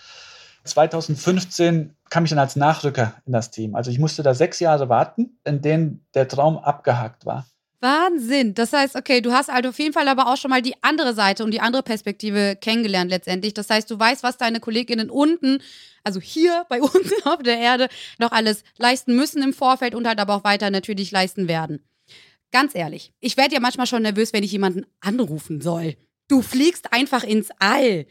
2015 0.67 1.97
kam 2.11 2.25
ich 2.25 2.31
dann 2.31 2.39
als 2.39 2.57
Nachrücker 2.57 3.15
in 3.27 3.33
das 3.33 3.51
Team. 3.51 3.75
Also 3.75 3.91
ich 3.91 3.99
musste 3.99 4.23
da 4.23 4.35
sechs 4.35 4.61
Jahre 4.61 4.89
warten, 4.89 5.39
in 5.45 5.63
denen 5.63 6.07
der 6.15 6.29
Traum 6.29 6.59
abgehakt 6.59 7.27
war. 7.27 7.47
Wahnsinn. 7.81 8.55
Das 8.55 8.73
heißt, 8.73 8.97
okay, 8.97 9.21
du 9.21 9.33
hast 9.33 9.53
halt 9.53 9.67
auf 9.67 9.79
jeden 9.79 9.93
Fall 9.93 10.09
aber 10.09 10.33
auch 10.33 10.37
schon 10.37 10.51
mal 10.51 10.63
die 10.63 10.75
andere 10.83 11.15
Seite 11.15 11.45
und 11.45 11.53
die 11.53 11.61
andere 11.61 11.83
Perspektive 11.83 12.57
kennengelernt 12.61 13.11
letztendlich. 13.11 13.55
Das 13.55 13.69
heißt, 13.69 13.91
du 13.91 13.99
weißt, 13.99 14.23
was 14.23 14.39
deine 14.39 14.61
Kolleginnen 14.61 15.11
unten, 15.11 15.59
also 16.03 16.21
hier 16.21 16.65
bei 16.69 16.81
uns 16.81 17.13
auf 17.25 17.43
der 17.43 17.59
Erde, 17.59 17.89
noch 18.19 18.33
alles 18.33 18.65
leisten 18.79 19.15
müssen 19.15 19.43
im 19.43 19.53
Vorfeld 19.53 19.95
und 19.95 20.07
halt 20.07 20.19
aber 20.19 20.35
auch 20.35 20.45
weiter 20.45 20.71
natürlich 20.71 21.11
leisten 21.11 21.49
werden. 21.49 21.85
Ganz 22.53 22.75
ehrlich, 22.75 23.13
ich 23.21 23.37
werde 23.37 23.55
ja 23.55 23.61
manchmal 23.61 23.87
schon 23.87 24.03
nervös, 24.03 24.33
wenn 24.33 24.45
ich 24.45 24.53
jemanden 24.53 24.87
anrufen 25.01 25.61
soll. 25.61 25.97
Du 26.29 26.43
fliegst 26.43 26.93
einfach 26.93 27.23
ins 27.23 27.51
All. 27.59 28.07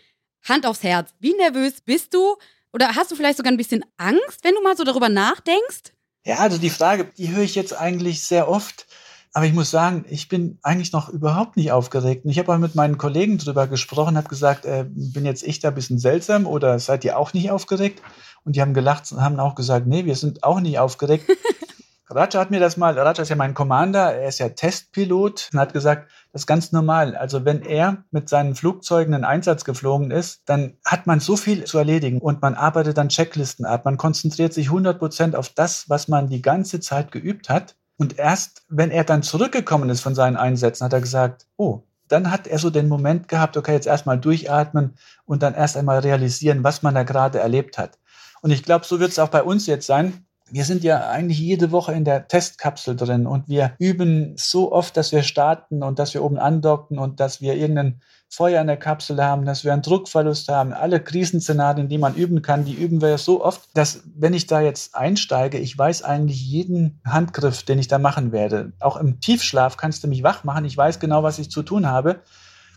Hand 0.45 0.65
aufs 0.65 0.83
Herz. 0.83 1.13
Wie 1.19 1.33
nervös 1.33 1.81
bist 1.81 2.13
du? 2.13 2.37
Oder 2.71 2.95
hast 2.95 3.11
du 3.11 3.15
vielleicht 3.15 3.37
sogar 3.37 3.51
ein 3.51 3.57
bisschen 3.57 3.83
Angst, 3.97 4.43
wenn 4.43 4.55
du 4.55 4.61
mal 4.61 4.77
so 4.77 4.83
darüber 4.83 5.09
nachdenkst? 5.09 5.93
Ja, 6.25 6.37
also 6.37 6.57
die 6.57 6.69
Frage, 6.69 7.09
die 7.17 7.29
höre 7.29 7.43
ich 7.43 7.55
jetzt 7.55 7.73
eigentlich 7.73 8.23
sehr 8.23 8.49
oft. 8.49 8.87
Aber 9.35 9.45
ich 9.45 9.53
muss 9.53 9.69
sagen, 9.69 10.05
ich 10.07 10.29
bin 10.29 10.59
eigentlich 10.63 10.93
noch 10.93 11.09
überhaupt 11.09 11.57
nicht 11.57 11.71
aufgeregt. 11.73 12.23
Und 12.23 12.31
ich 12.31 12.39
habe 12.39 12.53
auch 12.53 12.57
mit 12.57 12.73
meinen 12.73 12.97
Kollegen 12.97 13.37
drüber 13.37 13.67
gesprochen, 13.67 14.15
habe 14.15 14.29
gesagt, 14.29 14.63
äh, 14.63 14.85
bin 14.87 15.25
jetzt 15.25 15.43
ich 15.43 15.59
da 15.59 15.67
ein 15.67 15.75
bisschen 15.75 15.99
seltsam 15.99 16.47
oder 16.47 16.79
seid 16.79 17.03
ihr 17.03 17.19
auch 17.19 17.33
nicht 17.33 17.51
aufgeregt? 17.51 18.01
Und 18.45 18.55
die 18.55 18.61
haben 18.61 18.73
gelacht 18.73 19.11
und 19.11 19.21
haben 19.21 19.39
auch 19.39 19.55
gesagt, 19.55 19.87
nee, 19.87 20.05
wir 20.05 20.15
sind 20.15 20.43
auch 20.43 20.61
nicht 20.61 20.79
aufgeregt. 20.79 21.29
Raja 22.07 22.39
hat 22.39 22.51
mir 22.51 22.59
das 22.59 22.77
mal, 22.77 22.97
Raja 22.97 23.23
ist 23.23 23.29
ja 23.29 23.35
mein 23.35 23.55
Commander, 23.55 24.13
er 24.13 24.27
ist 24.27 24.37
ja 24.37 24.49
Testpilot 24.49 25.49
und 25.51 25.59
hat 25.59 25.73
gesagt, 25.73 26.11
das 26.31 26.43
ist 26.43 26.45
ganz 26.47 26.71
normal. 26.71 27.15
Also 27.15 27.45
wenn 27.45 27.63
er 27.63 28.03
mit 28.11 28.29
seinen 28.29 28.53
Flugzeugen 28.53 29.15
in 29.15 29.23
Einsatz 29.23 29.65
geflogen 29.65 30.11
ist, 30.11 30.43
dann 30.45 30.77
hat 30.85 31.07
man 31.07 31.19
so 31.19 31.35
viel 31.35 31.63
zu 31.63 31.79
erledigen 31.79 32.19
und 32.19 32.43
man 32.43 32.53
arbeitet 32.53 32.99
dann 32.99 33.09
Checklisten 33.09 33.65
ab. 33.65 33.85
Man 33.85 33.97
konzentriert 33.97 34.53
sich 34.53 34.67
100 34.67 34.99
Prozent 34.99 35.35
auf 35.35 35.49
das, 35.49 35.89
was 35.89 36.07
man 36.07 36.29
die 36.29 36.43
ganze 36.43 36.79
Zeit 36.79 37.11
geübt 37.11 37.49
hat. 37.49 37.75
Und 37.97 38.19
erst, 38.19 38.65
wenn 38.69 38.91
er 38.91 39.03
dann 39.03 39.23
zurückgekommen 39.23 39.89
ist 39.89 40.01
von 40.01 40.13
seinen 40.13 40.37
Einsätzen, 40.37 40.85
hat 40.85 40.93
er 40.93 41.01
gesagt, 41.01 41.47
oh, 41.57 41.81
dann 42.07 42.29
hat 42.29 42.45
er 42.45 42.59
so 42.59 42.69
den 42.69 42.87
Moment 42.87 43.29
gehabt, 43.29 43.57
okay, 43.57 43.73
jetzt 43.73 43.87
erstmal 43.87 44.19
durchatmen 44.19 44.95
und 45.25 45.41
dann 45.41 45.55
erst 45.55 45.75
einmal 45.75 45.99
realisieren, 45.99 46.63
was 46.63 46.83
man 46.83 46.93
da 46.93 47.01
gerade 47.01 47.39
erlebt 47.39 47.79
hat. 47.79 47.97
Und 48.41 48.51
ich 48.51 48.61
glaube, 48.61 48.85
so 48.85 48.99
wird 48.99 49.09
es 49.09 49.17
auch 49.17 49.29
bei 49.29 49.41
uns 49.41 49.65
jetzt 49.65 49.87
sein 49.87 50.24
wir 50.51 50.63
sind 50.63 50.83
ja 50.83 51.09
eigentlich 51.09 51.39
jede 51.39 51.71
Woche 51.71 51.91
in 51.93 52.05
der 52.05 52.27
Testkapsel 52.27 52.95
drin 52.95 53.25
und 53.25 53.47
wir 53.47 53.73
üben 53.79 54.35
so 54.37 54.71
oft, 54.71 54.95
dass 54.95 55.11
wir 55.11 55.23
starten 55.23 55.81
und 55.81 55.97
dass 55.97 56.13
wir 56.13 56.23
oben 56.23 56.37
andocken 56.37 56.99
und 56.99 57.19
dass 57.19 57.41
wir 57.41 57.55
irgendein 57.55 57.99
Feuer 58.29 58.61
in 58.61 58.67
der 58.67 58.77
Kapsel 58.77 59.23
haben, 59.23 59.45
dass 59.45 59.63
wir 59.63 59.73
einen 59.73 59.81
Druckverlust 59.81 60.49
haben. 60.49 60.73
Alle 60.73 60.99
Krisenszenarien, 60.99 61.89
die 61.89 61.97
man 61.97 62.15
üben 62.15 62.41
kann, 62.41 62.65
die 62.65 62.73
üben 62.73 63.01
wir 63.01 63.09
ja 63.09 63.17
so 63.17 63.43
oft, 63.43 63.69
dass 63.73 64.03
wenn 64.15 64.33
ich 64.33 64.45
da 64.45 64.61
jetzt 64.61 64.95
einsteige, 64.95 65.57
ich 65.57 65.77
weiß 65.77 66.03
eigentlich 66.03 66.41
jeden 66.45 66.99
Handgriff, 67.05 67.63
den 67.63 67.79
ich 67.79 67.87
da 67.87 67.97
machen 67.97 68.31
werde. 68.31 68.73
Auch 68.79 68.97
im 68.97 69.19
Tiefschlaf 69.19 69.77
kannst 69.77 70.03
du 70.03 70.07
mich 70.07 70.21
wach 70.21 70.43
machen. 70.43 70.65
Ich 70.65 70.77
weiß 70.77 70.99
genau, 70.99 71.23
was 71.23 71.39
ich 71.39 71.49
zu 71.49 71.63
tun 71.63 71.87
habe. 71.87 72.21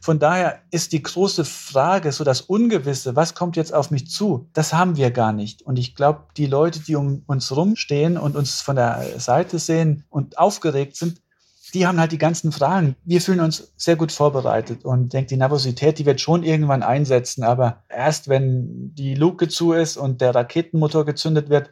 Von 0.00 0.18
daher 0.18 0.60
ist 0.70 0.92
die 0.92 1.02
große 1.02 1.44
Frage, 1.44 2.12
so 2.12 2.24
das 2.24 2.42
Ungewisse, 2.42 3.16
was 3.16 3.34
kommt 3.34 3.56
jetzt 3.56 3.74
auf 3.74 3.90
mich 3.90 4.10
zu, 4.10 4.48
das 4.52 4.72
haben 4.72 4.96
wir 4.96 5.10
gar 5.10 5.32
nicht. 5.32 5.62
Und 5.62 5.78
ich 5.78 5.94
glaube, 5.94 6.24
die 6.36 6.46
Leute, 6.46 6.80
die 6.80 6.96
um 6.96 7.22
uns 7.26 7.54
rumstehen 7.54 8.16
und 8.16 8.36
uns 8.36 8.60
von 8.60 8.76
der 8.76 9.18
Seite 9.18 9.58
sehen 9.58 10.04
und 10.08 10.38
aufgeregt 10.38 10.96
sind, 10.96 11.20
die 11.74 11.86
haben 11.86 12.00
halt 12.00 12.12
die 12.12 12.18
ganzen 12.18 12.52
Fragen. 12.52 12.96
Wir 13.04 13.20
fühlen 13.20 13.40
uns 13.40 13.72
sehr 13.76 13.96
gut 13.96 14.12
vorbereitet 14.12 14.84
und 14.84 15.12
denke, 15.12 15.28
die 15.28 15.36
Nervosität, 15.36 15.98
die 15.98 16.06
wird 16.06 16.20
schon 16.20 16.42
irgendwann 16.42 16.82
einsetzen, 16.82 17.42
aber 17.42 17.82
erst 17.88 18.28
wenn 18.28 18.94
die 18.94 19.14
Luke 19.14 19.48
zu 19.48 19.72
ist 19.72 19.96
und 19.96 20.20
der 20.20 20.34
Raketenmotor 20.34 21.04
gezündet 21.04 21.50
wird 21.50 21.70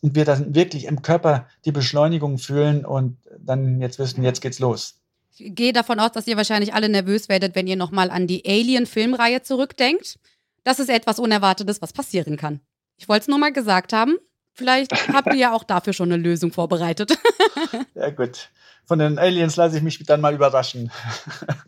und 0.00 0.14
wir 0.14 0.24
dann 0.24 0.54
wirklich 0.54 0.86
im 0.86 1.02
Körper 1.02 1.46
die 1.64 1.72
Beschleunigung 1.72 2.38
fühlen 2.38 2.84
und 2.84 3.18
dann 3.38 3.80
jetzt 3.80 3.98
wissen, 3.98 4.22
jetzt 4.22 4.40
geht's 4.40 4.58
los. 4.58 5.03
Ich 5.36 5.54
gehe 5.54 5.72
davon 5.72 6.00
aus, 6.00 6.12
dass 6.12 6.26
ihr 6.26 6.36
wahrscheinlich 6.36 6.74
alle 6.74 6.88
nervös 6.88 7.28
werdet, 7.28 7.54
wenn 7.54 7.66
ihr 7.66 7.76
nochmal 7.76 8.10
an 8.10 8.26
die 8.26 8.44
Alien-Filmreihe 8.46 9.42
zurückdenkt. 9.42 10.18
Das 10.62 10.78
ist 10.78 10.88
etwas 10.88 11.18
Unerwartetes, 11.18 11.82
was 11.82 11.92
passieren 11.92 12.36
kann. 12.36 12.60
Ich 12.96 13.08
wollte 13.08 13.22
es 13.22 13.28
nur 13.28 13.38
mal 13.38 13.52
gesagt 13.52 13.92
haben. 13.92 14.16
Vielleicht 14.52 14.92
habt 15.12 15.28
ihr 15.28 15.40
ja 15.40 15.52
auch 15.52 15.64
dafür 15.64 15.92
schon 15.92 16.12
eine 16.12 16.22
Lösung 16.22 16.52
vorbereitet. 16.52 17.18
ja, 17.94 18.10
gut 18.10 18.50
von 18.86 18.98
den 18.98 19.18
Aliens 19.18 19.56
lasse 19.56 19.76
ich 19.76 19.82
mich 19.82 20.02
dann 20.04 20.20
mal 20.20 20.34
überraschen. 20.34 20.90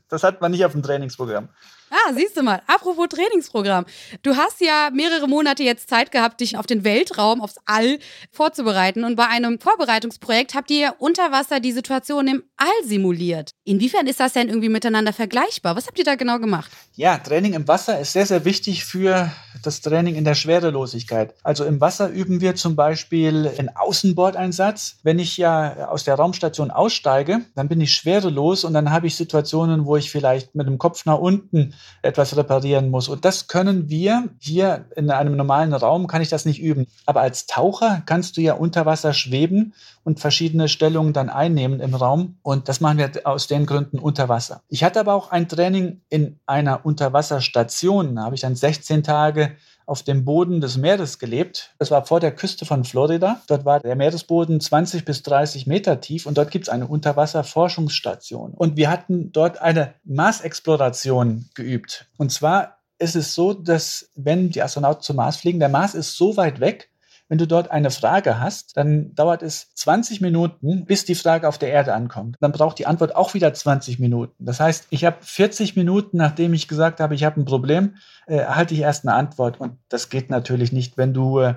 Das 0.08 0.22
hat 0.22 0.40
man 0.40 0.52
nicht 0.52 0.64
auf 0.64 0.70
dem 0.70 0.84
Trainingsprogramm. 0.84 1.48
Ah, 1.90 2.12
siehst 2.14 2.36
du 2.36 2.42
mal. 2.42 2.62
Apropos 2.66 3.08
Trainingsprogramm. 3.08 3.86
Du 4.22 4.36
hast 4.36 4.60
ja 4.60 4.90
mehrere 4.92 5.28
Monate 5.28 5.62
jetzt 5.62 5.88
Zeit 5.88 6.10
gehabt, 6.10 6.40
dich 6.40 6.56
auf 6.56 6.66
den 6.66 6.82
Weltraum, 6.84 7.40
aufs 7.40 7.56
All 7.64 7.98
vorzubereiten. 8.32 9.04
Und 9.04 9.14
bei 9.14 9.28
einem 9.28 9.60
Vorbereitungsprojekt 9.60 10.54
habt 10.54 10.70
ihr 10.70 10.94
unter 10.98 11.30
Wasser 11.30 11.60
die 11.60 11.72
Situation 11.72 12.26
im 12.26 12.42
All 12.56 12.84
simuliert. 12.84 13.50
Inwiefern 13.64 14.06
ist 14.06 14.18
das 14.18 14.32
denn 14.32 14.48
irgendwie 14.48 14.68
miteinander 14.68 15.12
vergleichbar? 15.12 15.76
Was 15.76 15.86
habt 15.86 15.98
ihr 15.98 16.04
da 16.04 16.16
genau 16.16 16.38
gemacht? 16.38 16.70
Ja, 16.94 17.18
Training 17.18 17.54
im 17.54 17.68
Wasser 17.68 18.00
ist 18.00 18.12
sehr, 18.12 18.26
sehr 18.26 18.44
wichtig 18.44 18.84
für 18.84 19.30
das 19.62 19.80
Training 19.80 20.16
in 20.16 20.24
der 20.24 20.34
Schwerelosigkeit. 20.34 21.34
Also 21.42 21.64
im 21.64 21.80
Wasser 21.80 22.08
üben 22.08 22.40
wir 22.40 22.56
zum 22.56 22.74
Beispiel 22.74 23.52
einen 23.58 23.70
Außenbordeinsatz. 23.74 24.96
Wenn 25.02 25.18
ich 25.18 25.36
ja 25.36 25.88
aus 25.88 26.04
der 26.04 26.16
Raumstation 26.16 26.70
aussteige, 26.70 27.05
dann 27.06 27.68
bin 27.68 27.80
ich 27.80 27.92
schwerelos 27.92 28.64
und 28.64 28.74
dann 28.74 28.90
habe 28.90 29.06
ich 29.06 29.14
Situationen, 29.14 29.86
wo 29.86 29.96
ich 29.96 30.10
vielleicht 30.10 30.54
mit 30.54 30.66
dem 30.66 30.78
Kopf 30.78 31.06
nach 31.06 31.18
unten 31.18 31.74
etwas 32.02 32.36
reparieren 32.36 32.90
muss. 32.90 33.08
Und 33.08 33.24
das 33.24 33.46
können 33.46 33.88
wir 33.88 34.28
hier 34.38 34.86
in 34.96 35.10
einem 35.10 35.36
normalen 35.36 35.72
Raum, 35.72 36.06
kann 36.06 36.22
ich 36.22 36.28
das 36.28 36.44
nicht 36.44 36.60
üben. 36.60 36.86
Aber 37.06 37.20
als 37.20 37.46
Taucher 37.46 38.02
kannst 38.06 38.36
du 38.36 38.40
ja 38.40 38.54
unter 38.54 38.86
Wasser 38.86 39.12
schweben 39.12 39.74
und 40.04 40.20
verschiedene 40.20 40.68
Stellungen 40.68 41.12
dann 41.12 41.28
einnehmen 41.28 41.80
im 41.80 41.94
Raum. 41.94 42.38
Und 42.42 42.68
das 42.68 42.80
machen 42.80 42.98
wir 42.98 43.10
aus 43.24 43.46
den 43.46 43.66
Gründen 43.66 43.98
unter 43.98 44.28
Wasser. 44.28 44.62
Ich 44.68 44.84
hatte 44.84 45.00
aber 45.00 45.14
auch 45.14 45.30
ein 45.30 45.48
Training 45.48 46.00
in 46.08 46.38
einer 46.46 46.84
Unterwasserstation. 46.84 48.16
Da 48.16 48.24
habe 48.24 48.34
ich 48.34 48.40
dann 48.40 48.56
16 48.56 49.02
Tage 49.02 49.56
auf 49.86 50.02
dem 50.02 50.24
Boden 50.24 50.60
des 50.60 50.76
Meeres 50.76 51.18
gelebt. 51.18 51.74
Das 51.78 51.90
war 51.90 52.04
vor 52.04 52.20
der 52.20 52.32
Küste 52.32 52.66
von 52.66 52.84
Florida. 52.84 53.40
Dort 53.46 53.64
war 53.64 53.80
der 53.80 53.94
Meeresboden 53.94 54.60
20 54.60 55.04
bis 55.04 55.22
30 55.22 55.66
Meter 55.66 56.00
tief 56.00 56.26
und 56.26 56.36
dort 56.36 56.50
gibt 56.50 56.66
es 56.66 56.68
eine 56.68 56.88
Unterwasserforschungsstation. 56.88 58.52
Und 58.52 58.76
wir 58.76 58.90
hatten 58.90 59.32
dort 59.32 59.62
eine 59.62 59.94
Marsexploration 60.04 61.48
geübt. 61.54 62.06
Und 62.18 62.32
zwar 62.32 62.78
ist 62.98 63.14
es 63.14 63.34
so, 63.34 63.52
dass 63.52 64.10
wenn 64.16 64.50
die 64.50 64.62
Astronauten 64.62 65.02
zum 65.02 65.16
Mars 65.16 65.36
fliegen, 65.36 65.60
der 65.60 65.68
Mars 65.68 65.94
ist 65.94 66.16
so 66.16 66.36
weit 66.36 66.60
weg, 66.60 66.90
wenn 67.28 67.38
du 67.38 67.46
dort 67.46 67.70
eine 67.70 67.90
Frage 67.90 68.40
hast, 68.40 68.76
dann 68.76 69.14
dauert 69.14 69.42
es 69.42 69.72
20 69.74 70.20
Minuten, 70.20 70.86
bis 70.86 71.04
die 71.04 71.14
Frage 71.14 71.48
auf 71.48 71.58
der 71.58 71.70
Erde 71.70 71.94
ankommt. 71.94 72.36
Dann 72.40 72.52
braucht 72.52 72.78
die 72.78 72.86
Antwort 72.86 73.16
auch 73.16 73.34
wieder 73.34 73.52
20 73.52 73.98
Minuten. 73.98 74.44
Das 74.44 74.60
heißt, 74.60 74.86
ich 74.90 75.04
habe 75.04 75.16
40 75.20 75.76
Minuten, 75.76 76.16
nachdem 76.16 76.54
ich 76.54 76.68
gesagt 76.68 77.00
habe, 77.00 77.14
ich 77.14 77.24
habe 77.24 77.40
ein 77.40 77.44
Problem, 77.44 77.96
äh, 78.26 78.36
erhalte 78.36 78.74
ich 78.74 78.80
erst 78.80 79.06
eine 79.06 79.14
Antwort. 79.14 79.60
Und 79.60 79.78
das 79.88 80.08
geht 80.08 80.30
natürlich 80.30 80.72
nicht, 80.72 80.96
wenn 80.96 81.14
du 81.14 81.40
äh, 81.40 81.54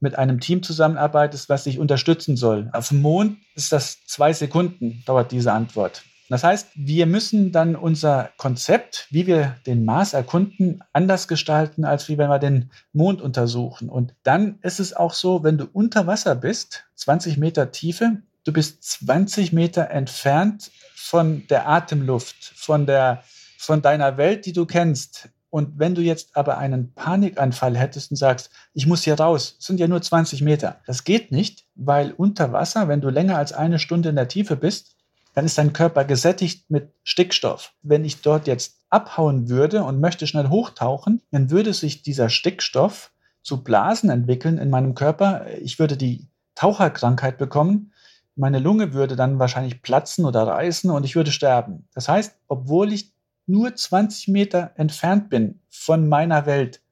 mit 0.00 0.18
einem 0.18 0.40
Team 0.40 0.62
zusammenarbeitest, 0.62 1.48
was 1.48 1.64
sich 1.64 1.78
unterstützen 1.78 2.36
soll. 2.36 2.68
Auf 2.72 2.88
dem 2.88 3.00
Mond 3.00 3.38
ist 3.54 3.72
das 3.72 4.04
zwei 4.06 4.32
Sekunden, 4.32 5.02
dauert 5.06 5.30
diese 5.30 5.52
Antwort. 5.52 6.02
Das 6.32 6.44
heißt, 6.44 6.68
wir 6.74 7.04
müssen 7.04 7.52
dann 7.52 7.76
unser 7.76 8.30
Konzept, 8.38 9.06
wie 9.10 9.26
wir 9.26 9.56
den 9.66 9.84
Mars 9.84 10.14
erkunden, 10.14 10.82
anders 10.94 11.28
gestalten, 11.28 11.84
als 11.84 12.08
wie 12.08 12.16
wenn 12.16 12.30
wir 12.30 12.38
den 12.38 12.70
Mond 12.94 13.20
untersuchen. 13.20 13.90
Und 13.90 14.14
dann 14.22 14.58
ist 14.62 14.80
es 14.80 14.94
auch 14.94 15.12
so, 15.12 15.44
wenn 15.44 15.58
du 15.58 15.68
unter 15.70 16.06
Wasser 16.06 16.34
bist, 16.34 16.84
20 16.94 17.36
Meter 17.36 17.70
Tiefe, 17.70 18.22
du 18.44 18.52
bist 18.54 18.82
20 18.82 19.52
Meter 19.52 19.90
entfernt 19.90 20.70
von 20.94 21.46
der 21.48 21.68
Atemluft, 21.68 22.54
von 22.56 22.86
der, 22.86 23.24
von 23.58 23.82
deiner 23.82 24.16
Welt, 24.16 24.46
die 24.46 24.54
du 24.54 24.64
kennst. 24.64 25.28
Und 25.50 25.78
wenn 25.78 25.94
du 25.94 26.00
jetzt 26.00 26.34
aber 26.34 26.56
einen 26.56 26.94
Panikanfall 26.94 27.76
hättest 27.76 28.10
und 28.10 28.16
sagst, 28.16 28.48
ich 28.72 28.86
muss 28.86 29.04
hier 29.04 29.20
raus, 29.20 29.56
sind 29.58 29.78
ja 29.78 29.86
nur 29.86 30.00
20 30.00 30.40
Meter. 30.40 30.80
Das 30.86 31.04
geht 31.04 31.30
nicht, 31.30 31.66
weil 31.74 32.12
unter 32.12 32.52
Wasser, 32.54 32.88
wenn 32.88 33.02
du 33.02 33.10
länger 33.10 33.36
als 33.36 33.52
eine 33.52 33.78
Stunde 33.78 34.08
in 34.08 34.16
der 34.16 34.28
Tiefe 34.28 34.56
bist, 34.56 34.96
dann 35.34 35.46
ist 35.46 35.58
dein 35.58 35.72
Körper 35.72 36.04
gesättigt 36.04 36.70
mit 36.70 36.92
Stickstoff. 37.04 37.72
Wenn 37.82 38.04
ich 38.04 38.22
dort 38.22 38.46
jetzt 38.46 38.78
abhauen 38.90 39.48
würde 39.48 39.84
und 39.84 40.00
möchte 40.00 40.26
schnell 40.26 40.48
hochtauchen, 40.48 41.22
dann 41.30 41.50
würde 41.50 41.72
sich 41.72 42.02
dieser 42.02 42.28
Stickstoff 42.28 43.12
zu 43.42 43.64
Blasen 43.64 44.10
entwickeln 44.10 44.58
in 44.58 44.70
meinem 44.70 44.94
Körper. 44.94 45.46
Ich 45.60 45.78
würde 45.78 45.96
die 45.96 46.28
Taucherkrankheit 46.54 47.38
bekommen. 47.38 47.92
Meine 48.36 48.58
Lunge 48.58 48.92
würde 48.92 49.16
dann 49.16 49.38
wahrscheinlich 49.38 49.82
platzen 49.82 50.24
oder 50.24 50.46
reißen 50.46 50.90
und 50.90 51.04
ich 51.04 51.16
würde 51.16 51.32
sterben. 51.32 51.88
Das 51.94 52.08
heißt, 52.08 52.36
obwohl 52.48 52.92
ich 52.92 53.12
nur 53.46 53.74
20 53.74 54.28
Meter 54.28 54.72
entfernt 54.76 55.28
bin 55.28 55.60
von 55.68 56.08
meiner 56.08 56.46
Welt, 56.46 56.82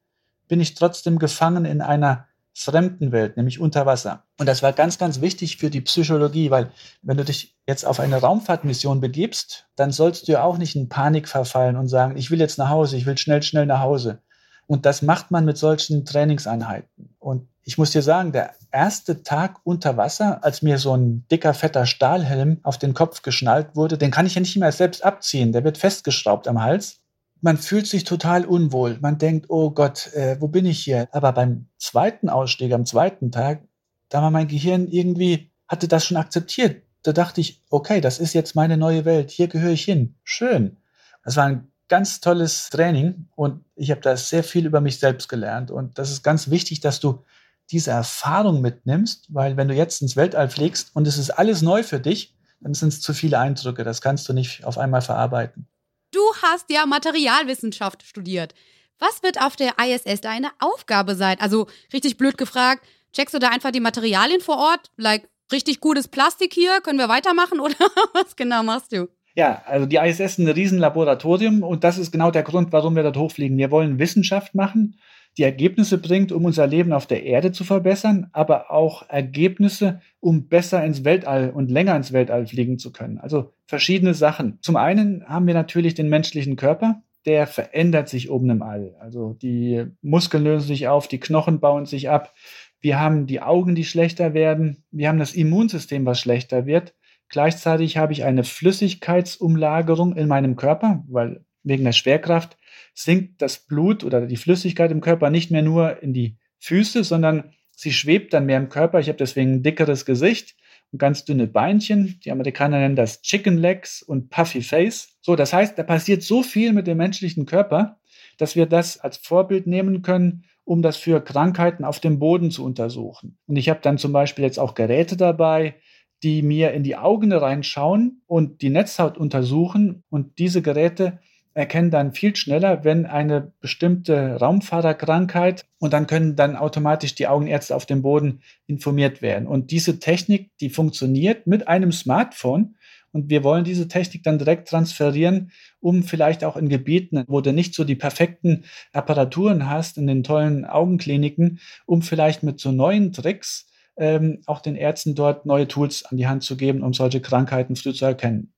bin 0.47 0.59
ich 0.59 0.73
trotzdem 0.73 1.17
gefangen 1.17 1.65
in 1.65 1.81
einer 1.81 2.27
Fremdenwelt, 2.53 3.37
nämlich 3.37 3.59
unter 3.59 3.85
Wasser. 3.85 4.25
Und 4.37 4.45
das 4.45 4.61
war 4.61 4.73
ganz, 4.73 4.97
ganz 4.97 5.21
wichtig 5.21 5.57
für 5.57 5.69
die 5.69 5.81
Psychologie, 5.81 6.51
weil 6.51 6.71
wenn 7.01 7.17
du 7.17 7.23
dich 7.23 7.55
jetzt 7.65 7.85
auf 7.85 7.99
eine 7.99 8.17
Raumfahrtmission 8.17 8.99
begibst, 8.99 9.67
dann 9.75 9.91
sollst 9.91 10.27
du 10.27 10.33
ja 10.33 10.43
auch 10.43 10.57
nicht 10.57 10.75
in 10.75 10.89
Panik 10.89 11.29
verfallen 11.29 11.77
und 11.77 11.87
sagen, 11.87 12.17
ich 12.17 12.29
will 12.29 12.39
jetzt 12.39 12.57
nach 12.57 12.69
Hause, 12.69 12.97
ich 12.97 13.05
will 13.05 13.17
schnell, 13.17 13.41
schnell 13.41 13.65
nach 13.65 13.79
Hause. 13.79 14.21
Und 14.67 14.85
das 14.85 15.01
macht 15.01 15.31
man 15.31 15.45
mit 15.45 15.57
solchen 15.57 16.05
Trainingseinheiten. 16.05 17.15
Und 17.19 17.47
ich 17.63 17.77
muss 17.77 17.91
dir 17.91 18.01
sagen, 18.01 18.31
der 18.31 18.53
erste 18.71 19.23
Tag 19.23 19.59
unter 19.63 19.97
Wasser, 19.97 20.43
als 20.43 20.61
mir 20.61 20.77
so 20.77 20.95
ein 20.95 21.25
dicker, 21.29 21.53
fetter 21.53 21.85
Stahlhelm 21.85 22.59
auf 22.63 22.77
den 22.77 22.93
Kopf 22.93 23.21
geschnallt 23.21 23.75
wurde, 23.75 23.97
den 23.97 24.11
kann 24.11 24.25
ich 24.25 24.35
ja 24.35 24.41
nicht 24.41 24.57
mehr 24.57 24.71
selbst 24.71 25.03
abziehen. 25.03 25.51
Der 25.51 25.63
wird 25.63 25.77
festgeschraubt 25.77 26.47
am 26.47 26.61
Hals 26.61 27.00
man 27.41 27.57
fühlt 27.57 27.87
sich 27.87 28.03
total 28.03 28.45
unwohl. 28.45 28.97
Man 29.01 29.17
denkt, 29.17 29.47
oh 29.49 29.71
Gott, 29.71 30.13
äh, 30.13 30.37
wo 30.39 30.47
bin 30.47 30.65
ich 30.65 30.79
hier? 30.83 31.09
Aber 31.11 31.33
beim 31.33 31.67
zweiten 31.77 32.29
Ausstieg, 32.29 32.71
am 32.71 32.85
zweiten 32.85 33.31
Tag, 33.31 33.63
da 34.09 34.21
war 34.21 34.31
mein 34.31 34.47
Gehirn 34.47 34.87
irgendwie, 34.87 35.51
hatte 35.67 35.87
das 35.87 36.05
schon 36.05 36.17
akzeptiert. 36.17 36.83
Da 37.03 37.13
dachte 37.13 37.41
ich, 37.41 37.63
okay, 37.69 37.99
das 37.99 38.19
ist 38.19 38.33
jetzt 38.33 38.55
meine 38.55 38.77
neue 38.77 39.05
Welt. 39.05 39.31
Hier 39.31 39.47
gehöre 39.47 39.71
ich 39.71 39.83
hin. 39.83 40.15
Schön. 40.23 40.77
Das 41.23 41.35
war 41.35 41.45
ein 41.45 41.71
ganz 41.87 42.21
tolles 42.21 42.69
Training 42.69 43.27
und 43.35 43.65
ich 43.75 43.91
habe 43.91 44.01
da 44.01 44.15
sehr 44.15 44.43
viel 44.43 44.65
über 44.65 44.79
mich 44.79 44.99
selbst 44.99 45.27
gelernt. 45.27 45.71
Und 45.71 45.97
das 45.97 46.11
ist 46.11 46.23
ganz 46.23 46.49
wichtig, 46.49 46.79
dass 46.79 46.99
du 46.99 47.23
diese 47.71 47.91
Erfahrung 47.91 48.61
mitnimmst, 48.61 49.33
weil 49.33 49.57
wenn 49.57 49.67
du 49.67 49.73
jetzt 49.73 50.01
ins 50.01 50.15
Weltall 50.15 50.49
fliegst 50.49 50.95
und 50.95 51.07
es 51.07 51.17
ist 51.17 51.31
alles 51.31 51.61
neu 51.61 51.83
für 51.83 51.99
dich, 51.99 52.35
dann 52.59 52.73
sind 52.75 52.89
es 52.89 53.01
zu 53.01 53.13
viele 53.13 53.39
Eindrücke. 53.39 53.83
Das 53.83 54.01
kannst 54.01 54.29
du 54.29 54.33
nicht 54.33 54.63
auf 54.63 54.77
einmal 54.77 55.01
verarbeiten. 55.01 55.67
Du 56.11 56.19
hast 56.41 56.69
ja 56.69 56.85
Materialwissenschaft 56.85 58.03
studiert. 58.03 58.53
Was 58.99 59.23
wird 59.23 59.41
auf 59.41 59.55
der 59.55 59.73
ISS 59.79 60.21
deine 60.21 60.49
Aufgabe 60.59 61.15
sein? 61.15 61.37
Also 61.39 61.67
richtig 61.93 62.17
blöd 62.17 62.37
gefragt, 62.37 62.85
checkst 63.13 63.33
du 63.33 63.39
da 63.39 63.49
einfach 63.49 63.71
die 63.71 63.79
Materialien 63.79 64.41
vor 64.41 64.57
Ort? 64.57 64.91
Like 64.97 65.29
richtig 65.51 65.79
gutes 65.79 66.09
Plastik 66.09 66.53
hier, 66.53 66.81
können 66.81 66.99
wir 66.99 67.09
weitermachen 67.09 67.59
oder 67.61 67.75
was 68.13 68.35
genau 68.35 68.61
machst 68.61 68.91
du? 68.91 69.07
Ja, 69.35 69.63
also 69.65 69.85
die 69.85 69.95
ISS 69.95 70.19
ist 70.19 70.39
ein 70.39 70.49
Riesenlaboratorium 70.49 71.63
und 71.63 71.85
das 71.85 71.97
ist 71.97 72.11
genau 72.11 72.31
der 72.31 72.43
Grund, 72.43 72.73
warum 72.73 72.97
wir 72.97 73.03
dort 73.03 73.15
hochfliegen. 73.15 73.57
Wir 73.57 73.71
wollen 73.71 73.97
Wissenschaft 73.97 74.53
machen 74.53 74.99
die 75.37 75.43
Ergebnisse 75.43 75.97
bringt, 75.97 76.31
um 76.31 76.45
unser 76.45 76.67
Leben 76.67 76.91
auf 76.91 77.07
der 77.07 77.23
Erde 77.23 77.51
zu 77.51 77.63
verbessern, 77.63 78.29
aber 78.33 78.71
auch 78.71 79.07
Ergebnisse, 79.09 80.01
um 80.19 80.47
besser 80.47 80.83
ins 80.83 81.05
Weltall 81.05 81.51
und 81.51 81.71
länger 81.71 81.95
ins 81.95 82.11
Weltall 82.11 82.45
fliegen 82.47 82.77
zu 82.77 82.91
können. 82.91 83.17
Also 83.17 83.53
verschiedene 83.65 84.13
Sachen. 84.13 84.59
Zum 84.61 84.75
einen 84.75 85.25
haben 85.27 85.47
wir 85.47 85.53
natürlich 85.53 85.93
den 85.93 86.09
menschlichen 86.09 86.57
Körper, 86.57 87.01
der 87.25 87.47
verändert 87.47 88.09
sich 88.09 88.29
oben 88.29 88.49
im 88.49 88.61
All. 88.61 88.95
Also 88.99 89.33
die 89.33 89.85
Muskeln 90.01 90.43
lösen 90.43 90.67
sich 90.67 90.87
auf, 90.87 91.07
die 91.07 91.19
Knochen 91.19 91.59
bauen 91.59 91.85
sich 91.85 92.09
ab. 92.09 92.33
Wir 92.79 92.99
haben 92.99 93.27
die 93.27 93.41
Augen, 93.41 93.75
die 93.75 93.85
schlechter 93.85 94.33
werden. 94.33 94.83
Wir 94.91 95.07
haben 95.07 95.19
das 95.19 95.33
Immunsystem, 95.33 96.05
was 96.05 96.19
schlechter 96.19 96.65
wird. 96.65 96.95
Gleichzeitig 97.29 97.95
habe 97.97 98.11
ich 98.11 98.25
eine 98.25 98.43
Flüssigkeitsumlagerung 98.43 100.15
in 100.15 100.27
meinem 100.27 100.57
Körper, 100.57 101.05
weil 101.07 101.45
wegen 101.63 101.83
der 101.83 101.91
Schwerkraft 101.91 102.57
sinkt 102.93 103.41
das 103.41 103.59
Blut 103.59 104.03
oder 104.03 104.25
die 104.25 104.37
Flüssigkeit 104.37 104.91
im 104.91 105.01
Körper 105.01 105.29
nicht 105.29 105.51
mehr 105.51 105.61
nur 105.61 106.01
in 106.01 106.13
die 106.13 106.37
Füße, 106.59 107.03
sondern 107.03 107.53
sie 107.71 107.91
schwebt 107.91 108.33
dann 108.33 108.45
mehr 108.45 108.57
im 108.57 108.69
Körper. 108.69 108.99
Ich 108.99 109.07
habe 109.07 109.17
deswegen 109.17 109.53
ein 109.53 109.63
dickeres 109.63 110.05
Gesicht 110.05 110.55
und 110.91 110.99
ganz 110.99 111.25
dünne 111.25 111.47
Beinchen. 111.47 112.19
Die 112.23 112.31
Amerikaner 112.31 112.79
nennen 112.79 112.95
das 112.95 113.21
Chicken 113.21 113.57
Legs 113.57 114.01
und 114.01 114.29
Puffy 114.29 114.61
Face. 114.61 115.17
So, 115.21 115.35
das 115.35 115.53
heißt, 115.53 115.77
da 115.77 115.83
passiert 115.83 116.23
so 116.23 116.43
viel 116.43 116.73
mit 116.73 116.87
dem 116.87 116.97
menschlichen 116.97 117.45
Körper, 117.45 117.99
dass 118.37 118.55
wir 118.55 118.65
das 118.65 118.99
als 118.99 119.17
Vorbild 119.17 119.67
nehmen 119.67 120.01
können, 120.01 120.43
um 120.63 120.81
das 120.81 120.97
für 120.97 121.21
Krankheiten 121.23 121.83
auf 121.83 121.99
dem 121.99 122.19
Boden 122.19 122.51
zu 122.51 122.63
untersuchen. 122.63 123.37
Und 123.47 123.55
ich 123.55 123.69
habe 123.69 123.79
dann 123.81 123.97
zum 123.97 124.11
Beispiel 124.11 124.45
jetzt 124.45 124.59
auch 124.59 124.75
Geräte 124.75 125.17
dabei, 125.17 125.75
die 126.23 126.43
mir 126.43 126.71
in 126.71 126.83
die 126.83 126.95
Augen 126.95 127.33
reinschauen 127.33 128.21
und 128.27 128.61
die 128.61 128.69
Netzhaut 128.69 129.17
untersuchen. 129.17 130.03
Und 130.09 130.37
diese 130.37 130.61
Geräte 130.61 131.19
erkennen 131.53 131.91
dann 131.91 132.13
viel 132.13 132.35
schneller, 132.35 132.83
wenn 132.83 133.05
eine 133.05 133.51
bestimmte 133.59 134.35
Raumfahrerkrankheit 134.35 135.65
und 135.79 135.93
dann 135.93 136.07
können 136.07 136.35
dann 136.35 136.55
automatisch 136.55 137.15
die 137.15 137.27
Augenärzte 137.27 137.75
auf 137.75 137.85
dem 137.85 138.01
Boden 138.01 138.41
informiert 138.67 139.21
werden. 139.21 139.47
Und 139.47 139.71
diese 139.71 139.99
Technik, 139.99 140.51
die 140.59 140.69
funktioniert 140.69 141.47
mit 141.47 141.67
einem 141.67 141.91
Smartphone 141.91 142.75
und 143.11 143.29
wir 143.29 143.43
wollen 143.43 143.65
diese 143.65 143.87
Technik 143.87 144.23
dann 144.23 144.37
direkt 144.37 144.69
transferieren, 144.69 145.51
um 145.79 146.03
vielleicht 146.03 146.43
auch 146.43 146.55
in 146.55 146.69
Gebieten, 146.69 147.23
wo 147.27 147.41
du 147.41 147.51
nicht 147.51 147.73
so 147.73 147.83
die 147.83 147.95
perfekten 147.95 148.63
Apparaturen 148.93 149.69
hast, 149.69 149.97
in 149.97 150.07
den 150.07 150.23
tollen 150.23 150.65
Augenkliniken, 150.65 151.59
um 151.85 152.01
vielleicht 152.01 152.43
mit 152.43 152.59
so 152.59 152.71
neuen 152.71 153.11
Tricks 153.11 153.67
ähm, 153.97 154.41
auch 154.45 154.61
den 154.61 154.75
Ärzten 154.75 155.15
dort 155.15 155.45
neue 155.45 155.67
Tools 155.67 156.05
an 156.05 156.17
die 156.17 156.27
Hand 156.27 156.43
zu 156.43 156.55
geben, 156.55 156.81
um 156.81 156.93
solche 156.93 157.21
Krankheiten 157.21 157.75
früh 157.75 157.93
zu 157.93 158.05
erkennen. 158.05 158.50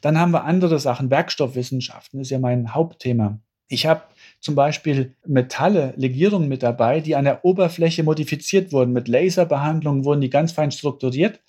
Dann 0.00 0.18
haben 0.18 0.32
wir 0.32 0.44
andere 0.44 0.78
Sachen, 0.78 1.10
Werkstoffwissenschaften 1.10 2.20
ist 2.20 2.30
ja 2.30 2.38
mein 2.38 2.74
Hauptthema. 2.74 3.40
Ich 3.68 3.86
habe 3.86 4.02
zum 4.40 4.54
Beispiel 4.54 5.14
Metalle, 5.26 5.94
Legierungen 5.96 6.48
mit 6.48 6.62
dabei, 6.62 7.00
die 7.00 7.14
an 7.14 7.24
der 7.24 7.44
Oberfläche 7.44 8.02
modifiziert 8.02 8.72
wurden. 8.72 8.92
Mit 8.92 9.06
Laserbehandlungen 9.06 10.04
wurden 10.04 10.20
die 10.20 10.30
ganz 10.30 10.52
fein 10.52 10.72
strukturiert 10.72 11.40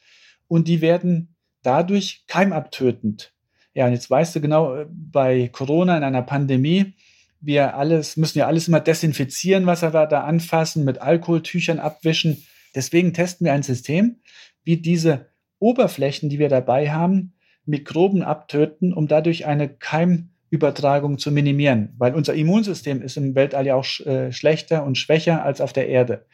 und 0.48 0.68
die 0.68 0.82
werden 0.82 1.36
dadurch 1.64 2.26
keimabtötend. 2.28 3.34
Ja, 3.74 3.86
und 3.86 3.94
jetzt 3.94 4.10
weißt 4.10 4.36
du 4.36 4.42
genau, 4.42 4.76
äh, 4.76 4.86
bei 4.90 5.48
Corona 5.48 5.98
in 5.98 6.04
einer 6.04 6.22
Pandemie, 6.22 6.94
wir 7.40 7.76
alles, 7.76 8.18
müssen 8.18 8.38
ja 8.38 8.48
alles 8.48 8.68
immer 8.68 8.80
desinfizieren, 8.80 9.66
was 9.66 9.82
wir 9.82 9.90
da 9.90 10.24
anfassen, 10.24 10.84
mit 10.86 11.02
Alkoholtüchern 11.02 11.80
abwischen. 11.80 12.46
Deswegen 12.76 13.14
testen 13.14 13.46
wir 13.46 13.54
ein 13.54 13.64
System, 13.64 14.18
wie 14.64 14.78
diese 14.78 15.32
Oberflächen, 15.58 16.30
die 16.30 16.38
wir 16.38 16.50
dabei 16.50 16.92
haben, 16.92 17.34
Mikroben 17.66 18.24
abtöten, 18.24 18.94
um 18.94 19.08
dadurch 19.08 19.46
eine 19.46 19.70
Keimübertragung 19.70 21.18
zu 21.18 21.32
minimieren, 21.32 21.94
weil 21.98 22.16
unser 22.16 22.34
Immunsystem 22.34 23.02
ist 23.02 23.18
im 23.18 23.36
Weltall 23.36 23.66
ja 23.66 23.76
auch 23.76 23.86
äh, 24.06 24.32
schlechter 24.32 24.84
und 24.84 24.98
schwächer 24.98 25.44
als 25.44 25.62
auf 25.62 25.74
der 25.74 25.88
Erde. 25.88 26.26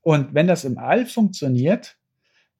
Und 0.00 0.34
wenn 0.34 0.46
das 0.46 0.64
im 0.64 0.78
All 0.78 1.06
funktioniert, 1.06 1.96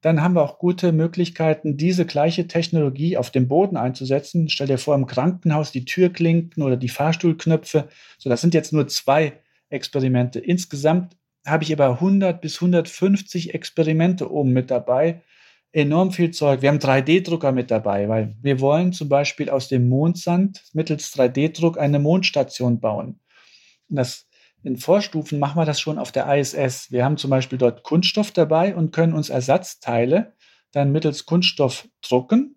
dann 0.01 0.21
haben 0.21 0.35
wir 0.35 0.43
auch 0.43 0.59
gute 0.59 0.91
Möglichkeiten, 0.91 1.77
diese 1.77 2.05
gleiche 2.05 2.47
Technologie 2.47 3.17
auf 3.17 3.31
dem 3.31 3.47
Boden 3.47 3.75
einzusetzen. 3.75 4.49
Stell 4.49 4.67
dir 4.67 4.77
vor, 4.77 4.93
im 4.93 5.07
Krankenhaus 5.07 5.71
die 5.71 5.85
Türklinken 5.85 6.61
oder 6.61 6.77
die 6.77 6.89
Fahrstuhlknöpfe. 6.89 7.87
So, 8.19 8.29
das 8.29 8.41
sind 8.41 8.53
jetzt 8.53 8.71
nur 8.71 8.87
zwei 8.87 9.33
Experimente. 9.69 10.39
Insgesamt 10.39 11.17
habe 11.45 11.63
ich 11.63 11.73
aber 11.73 11.89
100 11.89 12.39
bis 12.39 12.57
150 12.57 13.53
Experimente 13.53 14.31
oben 14.31 14.51
mit 14.53 14.69
dabei, 14.69 15.21
enorm 15.75 16.11
viel 16.11 16.31
Zeug. 16.31 16.61
Wir 16.61 16.69
haben 16.69 16.79
3D-Drucker 16.79 17.51
mit 17.51 17.69
dabei, 17.69 18.07
weil 18.07 18.35
wir 18.41 18.61
wollen 18.61 18.93
zum 18.93 19.09
Beispiel 19.09 19.49
aus 19.49 19.67
dem 19.67 19.89
Mondsand 19.89 20.63
mittels 20.73 21.13
3D-Druck 21.13 21.77
eine 21.77 21.99
Mondstation 21.99 22.79
bauen. 22.79 23.19
Und 23.89 23.97
das 23.97 24.25
in 24.63 24.77
Vorstufen 24.77 25.37
machen 25.37 25.59
wir 25.59 25.65
das 25.65 25.79
schon 25.79 25.99
auf 25.99 26.11
der 26.11 26.33
ISS. 26.33 26.91
Wir 26.91 27.03
haben 27.03 27.17
zum 27.17 27.29
Beispiel 27.29 27.57
dort 27.57 27.83
Kunststoff 27.83 28.31
dabei 28.31 28.73
und 28.73 28.93
können 28.93 29.13
uns 29.13 29.29
Ersatzteile 29.29 30.33
dann 30.71 30.91
mittels 30.91 31.25
Kunststoff 31.25 31.87
drucken. 32.01 32.55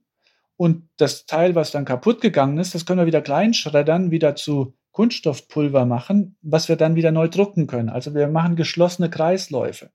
Und 0.57 0.89
das 0.97 1.27
Teil, 1.27 1.55
was 1.55 1.71
dann 1.71 1.85
kaputt 1.85 2.21
gegangen 2.21 2.59
ist, 2.59 2.75
das 2.75 2.87
können 2.87 3.01
wir 3.01 3.07
wieder 3.07 3.21
kleinschreddern, 3.21 4.11
wieder 4.11 4.37
zu 4.37 4.75
Kunststoffpulver 4.93 5.85
machen, 5.85 6.37
was 6.41 6.69
wir 6.69 6.77
dann 6.77 6.95
wieder 6.95 7.13
neu 7.13 7.29
drucken 7.29 7.67
können. 7.67 7.89
Also 7.89 8.15
wir 8.15 8.29
machen 8.29 8.57
geschlossene 8.57 9.11
Kreisläufe. 9.11 9.91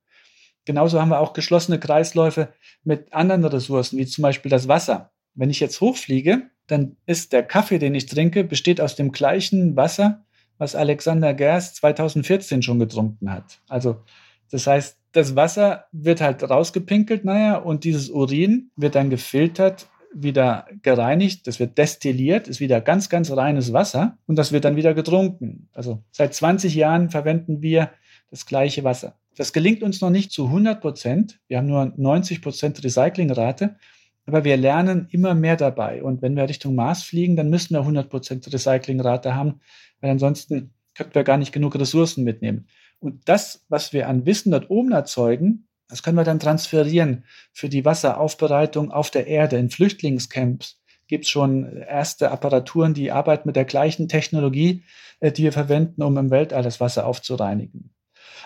Genauso 0.65 0.99
haben 0.99 1.09
wir 1.09 1.19
auch 1.19 1.33
geschlossene 1.33 1.79
Kreisläufe 1.79 2.49
mit 2.83 3.13
anderen 3.13 3.43
Ressourcen, 3.45 3.97
wie 3.97 4.05
zum 4.05 4.21
Beispiel 4.21 4.49
das 4.49 4.67
Wasser. 4.67 5.11
Wenn 5.35 5.49
ich 5.49 5.59
jetzt 5.59 5.81
hochfliege, 5.81 6.43
dann 6.67 6.95
ist 7.05 7.33
der 7.33 7.43
Kaffee, 7.43 7.79
den 7.79 7.95
ich 7.95 8.05
trinke, 8.05 8.43
besteht 8.43 8.79
aus 8.79 8.95
dem 8.95 9.11
gleichen 9.11 9.75
Wasser, 9.75 10.23
was 10.57 10.75
Alexander 10.75 11.33
Gerst 11.33 11.77
2014 11.77 12.61
schon 12.61 12.79
getrunken 12.79 13.31
hat. 13.31 13.59
Also 13.67 13.97
das 14.51 14.67
heißt, 14.67 14.97
das 15.13 15.35
Wasser 15.35 15.85
wird 15.91 16.21
halt 16.21 16.47
rausgepinkelt, 16.47 17.25
naja, 17.25 17.57
und 17.57 17.83
dieses 17.83 18.09
Urin 18.09 18.71
wird 18.75 18.95
dann 18.95 19.09
gefiltert, 19.09 19.87
wieder 20.13 20.67
gereinigt, 20.81 21.47
das 21.47 21.59
wird 21.59 21.77
destilliert, 21.77 22.47
ist 22.47 22.59
wieder 22.59 22.81
ganz, 22.81 23.09
ganz 23.09 23.31
reines 23.31 23.73
Wasser 23.73 24.17
und 24.27 24.37
das 24.37 24.51
wird 24.51 24.65
dann 24.65 24.75
wieder 24.75 24.93
getrunken. 24.93 25.69
Also 25.73 26.03
seit 26.11 26.33
20 26.33 26.75
Jahren 26.75 27.09
verwenden 27.09 27.61
wir 27.61 27.91
das 28.29 28.45
gleiche 28.45 28.83
Wasser. 28.83 29.15
Das 29.35 29.53
gelingt 29.53 29.83
uns 29.83 30.01
noch 30.01 30.09
nicht 30.09 30.31
zu 30.31 30.45
100 30.45 30.81
Prozent. 30.81 31.39
Wir 31.47 31.57
haben 31.57 31.67
nur 31.67 31.93
90 31.95 32.41
Prozent 32.41 32.83
Recyclingrate. 32.83 33.75
Aber 34.25 34.43
wir 34.43 34.55
lernen 34.57 35.07
immer 35.11 35.35
mehr 35.35 35.57
dabei. 35.57 36.01
Und 36.01 36.21
wenn 36.21 36.35
wir 36.35 36.47
Richtung 36.47 36.75
Mars 36.75 37.03
fliegen, 37.03 37.35
dann 37.35 37.49
müssen 37.49 37.73
wir 37.73 37.81
100 37.81 38.09
Prozent 38.09 38.51
Recyclingrate 38.51 39.35
haben, 39.35 39.59
weil 39.99 40.11
ansonsten 40.11 40.71
könnten 40.95 41.15
wir 41.15 41.23
gar 41.23 41.37
nicht 41.37 41.51
genug 41.51 41.75
Ressourcen 41.75 42.23
mitnehmen. 42.23 42.67
Und 42.99 43.27
das, 43.27 43.65
was 43.67 43.91
wir 43.91 44.07
an 44.07 44.25
Wissen 44.25 44.51
dort 44.51 44.69
oben 44.69 44.91
erzeugen, 44.91 45.67
das 45.89 46.03
können 46.03 46.17
wir 46.17 46.23
dann 46.23 46.39
transferieren 46.39 47.25
für 47.51 47.67
die 47.67 47.83
Wasseraufbereitung 47.83 48.91
auf 48.91 49.11
der 49.11 49.27
Erde. 49.27 49.57
In 49.57 49.69
Flüchtlingscamps 49.69 50.81
gibt 51.07 51.25
es 51.25 51.29
schon 51.29 51.77
erste 51.77 52.31
Apparaturen, 52.31 52.93
die 52.93 53.11
arbeiten 53.11 53.49
mit 53.49 53.57
der 53.57 53.65
gleichen 53.65 54.07
Technologie, 54.07 54.83
äh, 55.19 55.31
die 55.31 55.43
wir 55.43 55.51
verwenden, 55.51 56.01
um 56.01 56.17
im 56.17 56.31
Weltall 56.31 56.63
das 56.63 56.79
Wasser 56.79 57.05
aufzureinigen. 57.05 57.93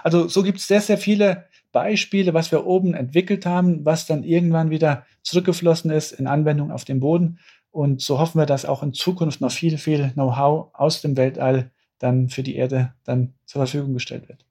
Also 0.04 0.28
so 0.28 0.44
gibt 0.44 0.60
es 0.60 0.68
sehr, 0.68 0.82
sehr 0.82 0.98
viele 0.98 1.46
Beispiele, 1.72 2.34
was 2.34 2.52
wir 2.52 2.66
oben 2.66 2.94
entwickelt 2.94 3.46
haben, 3.46 3.86
was 3.86 4.06
dann 4.06 4.24
irgendwann 4.24 4.70
wieder 4.70 5.06
zurückgeflossen 5.22 5.92
ist 5.92 6.12
in 6.14 6.28
Anwendung 6.28 6.72
auf 6.72 6.86
dem 6.86 7.00
Boden. 7.00 7.40
Und 7.72 8.02
so 8.02 8.20
hoffen 8.20 8.40
wir, 8.40 8.46
dass 8.46 8.66
auch 8.66 8.82
in 8.82 8.94
Zukunft 8.94 9.42
noch 9.42 9.52
viel, 9.52 9.78
viel 9.78 10.12
Know-how 10.14 10.70
aus 10.74 11.02
dem 11.02 11.18
Weltall 11.18 11.72
dann 12.00 12.30
für 12.30 12.44
die 12.44 12.56
Erde 12.56 12.94
dann 13.04 13.34
zur 13.46 13.60
Verfügung 13.60 13.94
gestellt 13.94 14.28
wird. 14.28 14.46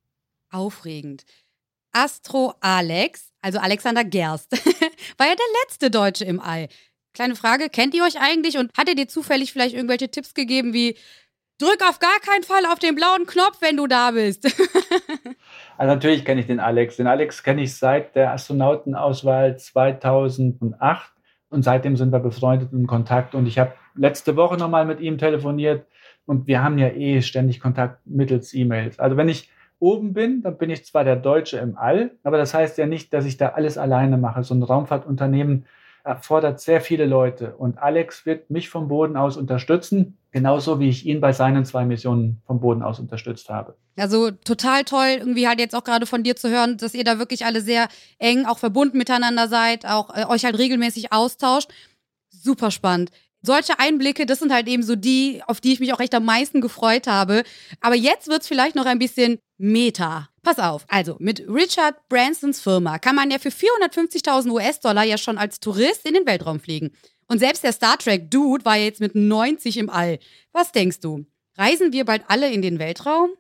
Aufregend. 0.51 1.25
Astro 1.93 2.55
Alex, 2.61 3.33
also 3.41 3.59
Alexander 3.59 4.05
Gerst, 4.05 4.53
war 5.19 5.27
ja 5.27 5.35
der 5.35 5.47
letzte 5.65 5.91
Deutsche 5.91 6.25
im 6.25 6.41
All. 6.41 6.69
Kleine 7.15 7.35
Frage, 7.35 7.71
kennt 7.71 7.95
ihr 7.95 8.05
euch 8.05 8.21
eigentlich 8.21 8.59
und 8.59 8.71
hat 8.77 8.89
er 8.89 8.95
dir 8.95 9.09
zufällig 9.09 9.53
vielleicht 9.53 9.75
irgendwelche 9.75 10.11
Tipps 10.11 10.35
gegeben, 10.35 10.75
wie 10.75 10.97
Drück 11.59 11.81
auf 11.89 11.99
gar 11.99 12.19
keinen 12.21 12.43
Fall 12.43 12.67
auf 12.71 12.79
den 12.79 12.95
blauen 12.95 13.25
Knopf, 13.27 13.63
wenn 13.63 13.79
du 13.79 13.87
da 13.87 14.11
bist. 14.11 14.45
also 15.79 15.95
natürlich 15.95 16.25
kenne 16.25 16.41
ich 16.41 16.47
den 16.47 16.61
Alex. 16.61 16.97
Den 16.97 17.07
Alex 17.07 17.43
kenne 17.43 17.63
ich 17.63 17.75
seit 17.77 18.15
der 18.15 18.33
Astronautenauswahl 18.33 19.57
2008 19.57 21.13
und 21.49 21.63
seitdem 21.63 21.97
sind 21.97 22.13
wir 22.13 22.19
befreundet 22.21 22.73
und 22.73 22.81
in 22.81 22.87
Kontakt. 22.87 23.35
Und 23.35 23.47
ich 23.47 23.59
habe 23.59 23.73
letzte 23.95 24.37
Woche 24.37 24.59
nochmal 24.59 24.85
mit 24.85 25.01
ihm 25.01 25.17
telefoniert 25.17 25.87
und 26.27 26.47
wir 26.47 26.63
haben 26.63 26.77
ja 26.77 26.89
eh 26.89 27.23
ständig 27.23 27.61
Kontakt 27.61 28.07
mittels 28.07 28.53
E-Mails. 28.53 28.99
Also 28.99 29.17
wenn 29.17 29.31
ich 29.31 29.51
oben 29.79 30.13
bin, 30.13 30.43
dann 30.43 30.59
bin 30.59 30.69
ich 30.69 30.85
zwar 30.85 31.05
der 31.05 31.17
Deutsche 31.17 31.57
im 31.59 31.79
All, 31.79 32.11
aber 32.23 32.37
das 32.37 32.53
heißt 32.53 32.77
ja 32.77 32.87
nicht, 32.87 33.15
dass 33.15 33.25
ich 33.25 33.39
da 33.39 33.51
alles 33.51 33.79
alleine 33.79 34.19
mache. 34.19 34.43
So 34.43 34.55
ein 34.55 34.63
Raumfahrtunternehmen 34.63 35.67
erfordert 36.07 36.61
sehr 36.61 36.81
viele 36.81 37.05
Leute. 37.05 37.55
Und 37.57 37.79
Alex 37.79 38.25
wird 38.25 38.49
mich 38.49 38.69
vom 38.69 38.89
Boden 38.89 39.17
aus 39.17 39.37
unterstützen, 39.37 40.17
genauso 40.31 40.79
wie 40.81 40.89
ich 40.89 41.05
ihn 41.05 41.21
bei 41.21 41.33
seinen 41.33 41.65
zwei 41.65 41.85
Missionen 41.85 42.41
vom 42.47 42.61
Boden 42.61 42.83
aus 42.83 43.01
unterstützt 43.01 43.51
habe. 43.51 43.77
Also 43.97 44.31
total 44.31 44.85
toll, 44.85 45.17
irgendwie 45.19 45.49
halt 45.49 45.59
jetzt 45.59 45.75
auch 45.75 45.85
gerade 45.85 46.07
von 46.07 46.23
dir 46.23 46.37
zu 46.37 46.49
hören, 46.49 46.77
dass 46.77 46.95
ihr 46.95 47.05
da 47.05 47.19
wirklich 47.19 47.45
alle 47.45 47.61
sehr 47.61 47.89
eng 48.19 48.47
auch 48.47 48.59
verbunden 48.59 48.99
miteinander 48.99 49.49
seid, 49.49 49.87
auch 49.87 50.15
äh, 50.15 50.25
euch 50.27 50.45
halt 50.45 50.57
regelmäßig 50.59 51.13
austauscht. 51.13 51.71
Super 52.31 52.71
spannend 52.71 53.11
solche 53.47 53.79
Einblicke, 53.79 54.27
das 54.27 54.41
sind 54.41 54.53
halt 54.53 54.67
eben 54.67 54.83
so 54.83 54.97
die, 54.97 55.41
auf 55.47 55.61
die 55.61 55.73
ich 55.73 55.81
mich 55.81 55.93
auch 55.93 56.01
echt 56.01 56.15
am 56.15 56.25
meisten 56.25 56.61
gefreut 56.61 57.07
habe. 57.07 57.45
Aber 57.81 57.95
jetzt 57.95 58.27
wird 58.29 58.43
es 58.43 58.49
vielleicht 58.49 58.75
noch 58.75 58.87
ein 58.87 58.99
bisschen 58.99 59.39
Meta. 59.57 60.29
Pass 60.47 60.61
auf, 60.61 60.87
also 60.87 61.17
mit 61.19 61.41
Richard 61.49 61.97
Bransons 62.09 62.61
Firma 62.61 63.01
kann 63.01 63.17
man 63.17 63.33
ja 63.33 63.39
für 63.41 63.49
450.000 63.49 64.49
US-Dollar 64.53 65.03
ja 65.03 65.19
schon 65.19 65.39
als 65.39 65.59
Tourist 65.59 66.07
in 66.07 66.15
den 66.15 66.25
Weltraum 66.25 66.61
fliegen. 66.61 66.93
Und 67.27 67.41
selbst 67.41 67.65
der 67.65 67.73
Star 67.73 67.99
Trek 67.99 68.31
Dude 68.31 68.65
war 68.65 68.77
jetzt 68.77 69.01
mit 69.01 69.17
90 69.17 69.77
im 69.77 69.91
All. 69.91 70.21
Was 70.53 70.71
denkst 70.71 71.01
du? 71.01 71.27
Reisen 71.59 71.93
wir 71.93 72.05
bald 72.05 72.23
alle 72.29 72.49
in 72.49 72.63
den 72.63 72.79
Weltraum? 72.79 73.31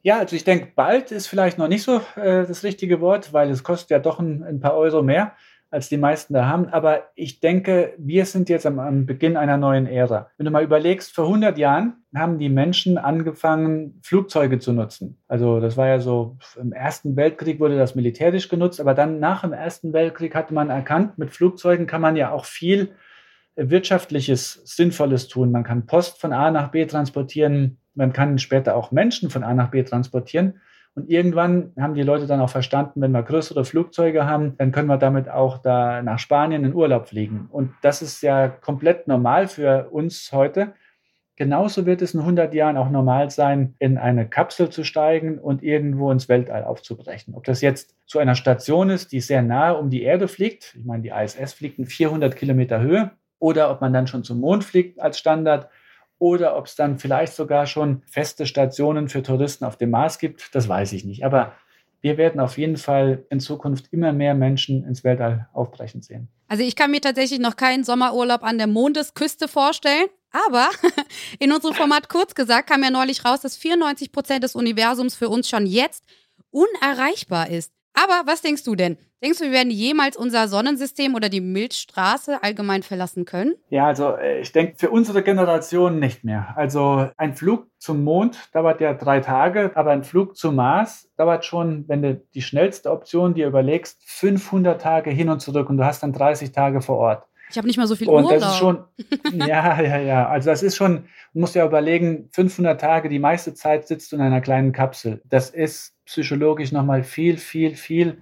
Ja, 0.00 0.20
also 0.20 0.36
ich 0.36 0.44
denke, 0.44 0.72
bald 0.74 1.12
ist 1.12 1.26
vielleicht 1.26 1.58
noch 1.58 1.68
nicht 1.68 1.82
so 1.82 1.96
äh, 2.16 2.46
das 2.46 2.62
richtige 2.62 3.02
Wort, 3.02 3.34
weil 3.34 3.50
es 3.50 3.62
kostet 3.62 3.90
ja 3.90 3.98
doch 3.98 4.18
ein, 4.18 4.42
ein 4.42 4.60
paar 4.60 4.74
Euro 4.74 5.02
mehr. 5.02 5.36
Als 5.74 5.88
die 5.88 5.96
meisten 5.96 6.32
da 6.32 6.46
haben. 6.46 6.68
Aber 6.68 7.08
ich 7.16 7.40
denke, 7.40 7.94
wir 7.98 8.24
sind 8.24 8.48
jetzt 8.48 8.64
am, 8.64 8.78
am, 8.78 9.06
Beginn 9.06 9.36
einer 9.36 9.56
neuen 9.56 9.86
Ära. 9.86 10.30
Wenn 10.38 10.46
du 10.46 10.52
mal 10.52 10.62
überlegst, 10.62 11.14
vor 11.14 11.26
100 11.26 11.58
Jahren 11.58 12.04
haben 12.14 12.38
die 12.38 12.48
Menschen 12.48 12.96
angefangen, 12.96 14.00
Flugzeuge 14.02 14.60
zu 14.60 14.72
nutzen. 14.72 15.18
Also 15.26 15.60
das 15.60 15.76
war 15.76 15.88
ja 15.88 15.98
so, 15.98 16.38
im 16.58 16.72
Ersten 16.72 17.16
Weltkrieg 17.16 17.58
wurde 17.58 17.76
das 17.76 17.96
militärisch 17.96 18.48
genutzt, 18.48 18.80
aber 18.80 18.94
dann 18.94 19.18
nach 19.18 19.42
dem 19.42 19.52
Ersten 19.52 19.92
Weltkrieg 19.92 20.34
hatte 20.34 20.54
man 20.54 20.70
erkannt, 20.70 21.18
mit 21.18 21.32
Flugzeugen 21.32 21.86
kann 21.86 22.00
man 22.00 22.16
ja 22.16 22.30
auch 22.30 22.44
viel 22.44 22.92
wirtschaftliches, 23.56 24.62
sinnvolles 24.64 25.28
tun. 25.28 25.50
Man 25.50 25.64
kann 25.64 25.86
Post 25.86 26.20
von 26.20 26.32
A 26.32 26.50
nach 26.50 26.70
B 26.70 26.86
transportieren, 26.86 27.78
man 27.94 28.12
kann 28.12 28.38
später 28.38 28.76
auch 28.76 28.92
Menschen 28.92 29.28
von 29.30 29.44
A 29.44 29.54
nach 29.54 29.70
B 29.70 29.82
transportieren. 29.82 30.60
Und 30.94 31.10
irgendwann 31.10 31.72
haben 31.78 31.94
die 31.94 32.02
Leute 32.02 32.26
dann 32.26 32.40
auch 32.40 32.50
verstanden, 32.50 33.00
wenn 33.00 33.10
wir 33.10 33.22
größere 33.22 33.64
Flugzeuge 33.64 34.26
haben, 34.26 34.56
dann 34.58 34.70
können 34.70 34.86
wir 34.86 34.96
damit 34.96 35.28
auch 35.28 35.58
da 35.58 36.02
nach 36.02 36.20
Spanien 36.20 36.64
in 36.64 36.74
Urlaub 36.74 37.08
fliegen. 37.08 37.48
Und 37.50 37.72
das 37.82 38.00
ist 38.00 38.22
ja 38.22 38.48
komplett 38.48 39.08
normal 39.08 39.48
für 39.48 39.88
uns 39.90 40.30
heute. 40.32 40.74
Genauso 41.36 41.84
wird 41.84 42.00
es 42.00 42.14
in 42.14 42.20
100 42.20 42.54
Jahren 42.54 42.76
auch 42.76 42.90
normal 42.90 43.28
sein, 43.30 43.74
in 43.80 43.98
eine 43.98 44.28
Kapsel 44.28 44.68
zu 44.70 44.84
steigen 44.84 45.40
und 45.40 45.64
irgendwo 45.64 46.12
ins 46.12 46.28
Weltall 46.28 46.62
aufzubrechen. 46.62 47.34
Ob 47.34 47.42
das 47.42 47.60
jetzt 47.60 47.96
zu 48.06 48.20
einer 48.20 48.36
Station 48.36 48.88
ist, 48.88 49.10
die 49.10 49.20
sehr 49.20 49.42
nahe 49.42 49.76
um 49.76 49.90
die 49.90 50.02
Erde 50.02 50.28
fliegt, 50.28 50.76
ich 50.78 50.84
meine, 50.84 51.02
die 51.02 51.08
ISS 51.08 51.54
fliegt 51.54 51.80
in 51.80 51.86
400 51.86 52.36
Kilometer 52.36 52.80
Höhe, 52.80 53.10
oder 53.40 53.72
ob 53.72 53.80
man 53.80 53.92
dann 53.92 54.06
schon 54.06 54.22
zum 54.22 54.38
Mond 54.38 54.62
fliegt 54.62 55.00
als 55.00 55.18
Standard, 55.18 55.68
oder 56.18 56.56
ob 56.56 56.66
es 56.66 56.76
dann 56.76 56.98
vielleicht 56.98 57.34
sogar 57.34 57.66
schon 57.66 58.02
feste 58.06 58.46
Stationen 58.46 59.08
für 59.08 59.22
Touristen 59.22 59.64
auf 59.64 59.76
dem 59.76 59.90
Mars 59.90 60.18
gibt, 60.18 60.54
das 60.54 60.68
weiß 60.68 60.92
ich 60.92 61.04
nicht. 61.04 61.24
Aber 61.24 61.52
wir 62.00 62.18
werden 62.18 62.40
auf 62.40 62.58
jeden 62.58 62.76
Fall 62.76 63.24
in 63.30 63.40
Zukunft 63.40 63.86
immer 63.90 64.12
mehr 64.12 64.34
Menschen 64.34 64.84
ins 64.84 65.04
Weltall 65.04 65.48
aufbrechen 65.54 66.02
sehen. 66.02 66.28
Also 66.48 66.62
ich 66.62 66.76
kann 66.76 66.90
mir 66.90 67.00
tatsächlich 67.00 67.40
noch 67.40 67.56
keinen 67.56 67.82
Sommerurlaub 67.82 68.42
an 68.42 68.58
der 68.58 68.66
Mondesküste 68.66 69.48
vorstellen. 69.48 70.06
Aber 70.30 70.68
in 71.38 71.52
unserem 71.52 71.74
Format 71.74 72.08
kurz 72.08 72.34
gesagt 72.34 72.68
kam 72.68 72.82
ja 72.82 72.90
neulich 72.90 73.24
raus, 73.24 73.40
dass 73.40 73.56
94 73.56 74.12
Prozent 74.12 74.44
des 74.44 74.54
Universums 74.54 75.14
für 75.14 75.28
uns 75.28 75.48
schon 75.48 75.64
jetzt 75.64 76.04
unerreichbar 76.50 77.48
ist. 77.48 77.72
Aber 77.94 78.22
was 78.26 78.42
denkst 78.42 78.64
du 78.64 78.74
denn? 78.74 78.98
Denkst 79.24 79.38
du, 79.38 79.44
wir 79.46 79.52
werden 79.52 79.70
jemals 79.70 80.18
unser 80.18 80.48
Sonnensystem 80.48 81.14
oder 81.14 81.30
die 81.30 81.40
Milchstraße 81.40 82.42
allgemein 82.42 82.82
verlassen 82.82 83.24
können? 83.24 83.54
Ja, 83.70 83.86
also 83.86 84.14
äh, 84.16 84.40
ich 84.40 84.52
denke 84.52 84.74
für 84.76 84.90
unsere 84.90 85.22
Generation 85.22 85.98
nicht 85.98 86.24
mehr. 86.24 86.52
Also 86.56 87.08
ein 87.16 87.34
Flug 87.34 87.66
zum 87.78 88.04
Mond 88.04 88.36
dauert 88.52 88.82
ja 88.82 88.92
drei 88.92 89.20
Tage, 89.20 89.72
aber 89.76 89.92
ein 89.92 90.04
Flug 90.04 90.36
zum 90.36 90.56
Mars 90.56 91.08
dauert 91.16 91.46
schon, 91.46 91.88
wenn 91.88 92.02
du 92.02 92.20
die 92.34 92.42
schnellste 92.42 92.90
Option 92.90 93.32
dir 93.32 93.46
überlegst, 93.46 94.02
500 94.04 94.78
Tage 94.78 95.08
hin 95.08 95.30
und 95.30 95.40
zurück 95.40 95.70
und 95.70 95.78
du 95.78 95.86
hast 95.86 96.02
dann 96.02 96.12
30 96.12 96.52
Tage 96.52 96.82
vor 96.82 96.98
Ort. 96.98 97.24
Ich 97.48 97.56
habe 97.56 97.66
nicht 97.66 97.78
mal 97.78 97.86
so 97.86 97.96
viel 97.96 98.10
und 98.10 98.24
Urlaub. 98.24 98.40
Das 98.40 98.52
ist 98.52 98.58
schon, 98.58 98.84
ja, 99.32 99.80
ja, 99.80 99.98
ja. 100.00 100.28
Also 100.28 100.50
das 100.50 100.62
ist 100.62 100.76
schon, 100.76 101.06
du 101.32 101.40
musst 101.40 101.54
ja 101.54 101.64
überlegen, 101.64 102.28
500 102.32 102.78
Tage, 102.78 103.08
die 103.08 103.18
meiste 103.18 103.54
Zeit 103.54 103.88
sitzt 103.88 104.12
du 104.12 104.16
in 104.16 104.22
einer 104.22 104.42
kleinen 104.42 104.72
Kapsel. 104.72 105.22
Das 105.24 105.48
ist 105.48 105.94
psychologisch 106.04 106.72
nochmal 106.72 107.04
viel, 107.04 107.38
viel, 107.38 107.74
viel 107.74 108.18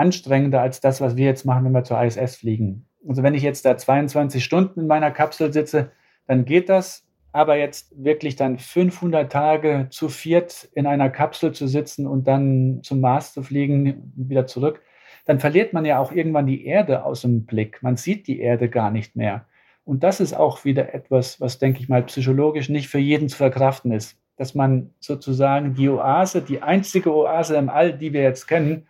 anstrengender 0.00 0.62
als 0.62 0.80
das, 0.80 1.02
was 1.02 1.16
wir 1.16 1.26
jetzt 1.26 1.44
machen, 1.44 1.64
wenn 1.66 1.72
wir 1.72 1.84
zur 1.84 2.02
ISS 2.02 2.36
fliegen. 2.36 2.86
Also 3.06 3.22
wenn 3.22 3.34
ich 3.34 3.42
jetzt 3.42 3.66
da 3.66 3.76
22 3.76 4.42
Stunden 4.42 4.80
in 4.80 4.86
meiner 4.86 5.10
Kapsel 5.10 5.52
sitze, 5.52 5.92
dann 6.26 6.44
geht 6.46 6.68
das. 6.68 7.06
Aber 7.32 7.56
jetzt 7.56 7.92
wirklich 7.96 8.34
dann 8.34 8.58
500 8.58 9.30
Tage 9.30 9.86
zu 9.90 10.08
viert 10.08 10.68
in 10.74 10.86
einer 10.86 11.10
Kapsel 11.10 11.52
zu 11.52 11.68
sitzen 11.68 12.08
und 12.08 12.26
dann 12.26 12.80
zum 12.82 13.00
Mars 13.00 13.34
zu 13.34 13.44
fliegen, 13.44 14.12
wieder 14.16 14.46
zurück, 14.46 14.82
dann 15.26 15.38
verliert 15.38 15.72
man 15.72 15.84
ja 15.84 16.00
auch 16.00 16.10
irgendwann 16.10 16.46
die 16.46 16.64
Erde 16.64 17.04
aus 17.04 17.20
dem 17.20 17.44
Blick. 17.44 17.82
Man 17.82 17.96
sieht 17.96 18.26
die 18.26 18.40
Erde 18.40 18.68
gar 18.68 18.90
nicht 18.90 19.14
mehr. 19.14 19.46
Und 19.84 20.02
das 20.02 20.18
ist 20.18 20.32
auch 20.32 20.64
wieder 20.64 20.92
etwas, 20.92 21.40
was, 21.40 21.58
denke 21.58 21.80
ich 21.80 21.88
mal, 21.88 22.02
psychologisch 22.04 22.68
nicht 22.68 22.88
für 22.88 22.98
jeden 22.98 23.28
zu 23.28 23.36
verkraften 23.36 23.92
ist. 23.92 24.18
Dass 24.36 24.56
man 24.56 24.90
sozusagen 24.98 25.74
die 25.74 25.88
Oase, 25.88 26.42
die 26.42 26.62
einzige 26.62 27.14
Oase 27.14 27.56
im 27.56 27.68
All, 27.68 27.96
die 27.96 28.12
wir 28.12 28.22
jetzt 28.22 28.48
kennen, 28.48 28.86